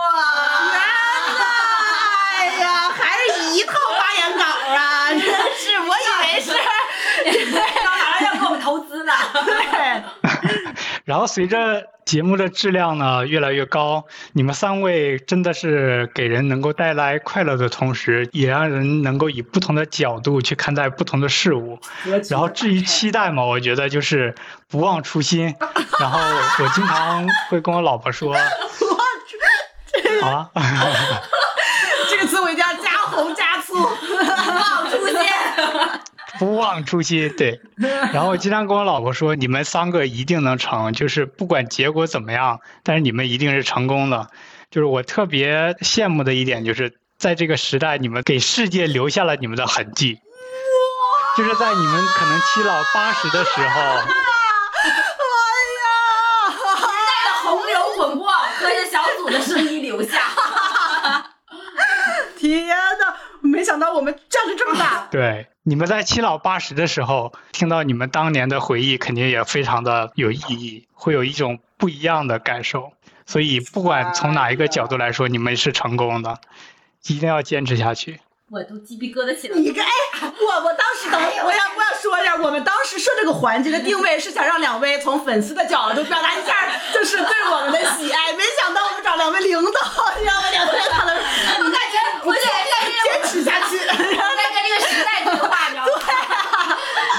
[2.38, 4.44] 哎呀，还是一套发言稿
[4.76, 5.10] 啊！
[5.10, 5.22] 真
[5.58, 6.54] 是，我以为是，
[7.84, 9.12] 马上要给我们投资了。
[9.44, 10.04] 对，
[11.12, 21.78] 然后随着节目的质量呢越来越高，你们三位真的是给人能够带来快乐的同时，也让人能够以不同的角度去看待不同的事物。
[22.30, 24.34] 然后至于期待嘛，我觉得就是
[24.70, 25.54] 不忘初心。
[26.00, 26.18] 然后
[26.64, 28.34] 我经常会跟我老婆说，
[30.24, 30.50] 啊，
[32.10, 35.28] 这个词我一定要加红加粗，忘出现。
[36.42, 37.62] 不忘初心， 对。
[38.12, 44.28] 然后我经常跟我老婆说，你们三个一定能成，就是不管结果怎么样，但是你们一定是成功的。
[44.72, 50.18] 就是我特别羡慕的一点，就是在这个时代，你们给世界留下了你们的痕迹。
[51.38, 53.80] 就是在你们可能七老八十的时候，
[56.88, 60.18] 带着洪流滚过，科学小组的声音留下。
[62.36, 62.91] 天哪！
[63.52, 65.08] 没想到我们战力这么大。
[65.12, 72.94] 对你们在七老八十的时候，听到你们当年的回忆，肯定也非常的有意义，会有一种不一样的感受。
[73.26, 76.40] 所以不管从哪一个角度来说，你们是成功的，
[77.08, 78.20] 一定要坚持下去。
[78.50, 79.62] 我都鸡皮疙瘩起来了。
[79.62, 79.88] 你个哎，
[80.20, 86.54] 我我当时等我要我要说一下，我们当时设这个环节的定位是想让两位从粉丝的角度表达一下，
[86.94, 88.34] 就是对我们的喜爱。
[88.34, 89.62] 没想到我们找两位领导，
[90.18, 90.50] 你知道吗？
[90.52, 91.16] 两位领导的，
[91.60, 92.42] 我感觉，我觉
[93.72, 93.98] 去，在跟
[94.64, 95.92] 这个时代对话，你知道吗？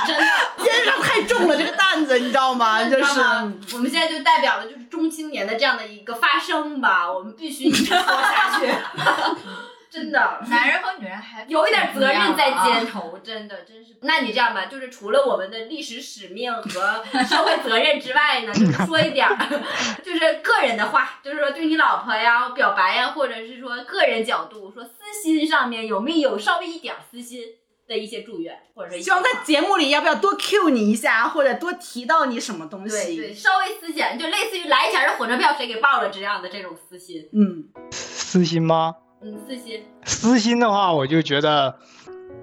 [0.07, 0.25] 真的。
[0.63, 2.83] 肩上太重了这个担子，你知道吗？
[2.89, 3.21] 就知是？
[3.75, 8.67] 我们现在就代表的就是中青年的这样的一个发声吧，我们必须一直说下去。
[9.93, 12.87] 真的，男人和女人还有一点责任在肩肩。
[12.87, 13.95] 头，真的，真是。
[14.01, 19.37] 那你这样吧，就是除了我们的历史使命和社会责任之外呢， 就是说一点儿，
[20.03, 24.91] 就是个人的话，就是说对你老婆呀表白呀，或者是说个人角度，说私
[25.23, 27.43] 心上面有没有稍微一点儿私心
[27.87, 32.97] 的一些祝愿，或者说希望在节目里要不要多 Q 你一下，或者多提到你什么东西？
[32.97, 38.95] 对对，稍微私心，就类似于来钱的火车票谁给报了这样的这种私心，嗯，私心吗？
[39.25, 41.73] 嗯，私心，私心的话，我就觉得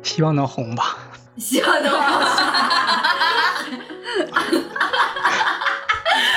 [0.01, 0.97] 希望能红吧。
[1.37, 1.99] 希望能红。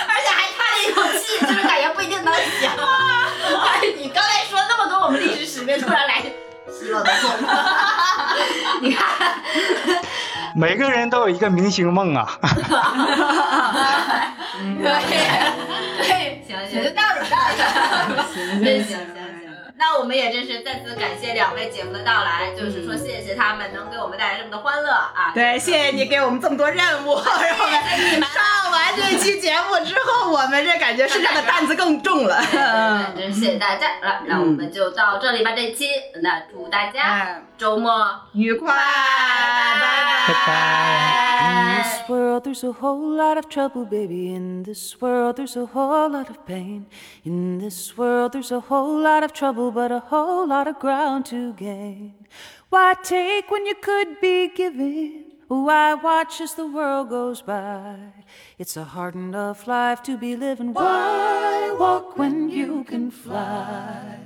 [0.08, 2.68] 而且还叹了一口气，就是感觉不一定能行。
[2.68, 6.22] 哎，你刚才说那么多我们历史使命，突然来
[6.70, 7.30] 希望能红。
[8.82, 9.06] 你看，
[10.56, 12.38] 每个人都有一个明星梦啊。
[14.62, 15.10] 可以，
[15.98, 17.66] 对，行行，就到这儿，到这儿。
[18.64, 19.21] 真行行行。
[19.84, 25.32] 那我们也真是再次感谢两位节目的到来，就是说谢谢他们能给我们带来这么多欢乐啊！
[25.34, 27.66] 对，谢谢你给我们这么多任务，然后
[28.32, 32.40] 上完这期节目之后，我们这感觉身上的担子更重了。
[33.16, 34.22] 真是谢谢大家了。
[34.26, 35.88] 那我们就到这里吧，这期
[36.22, 40.92] 那祝大家哎，周末愉快，拜拜
[49.72, 52.14] but a whole lot of ground to gain.
[52.68, 55.24] Why take when you could be giving?
[55.48, 57.96] Why watch as the world goes by?
[58.58, 60.72] It's a hard enough life to be living.
[60.72, 64.18] Why walk when you can fly?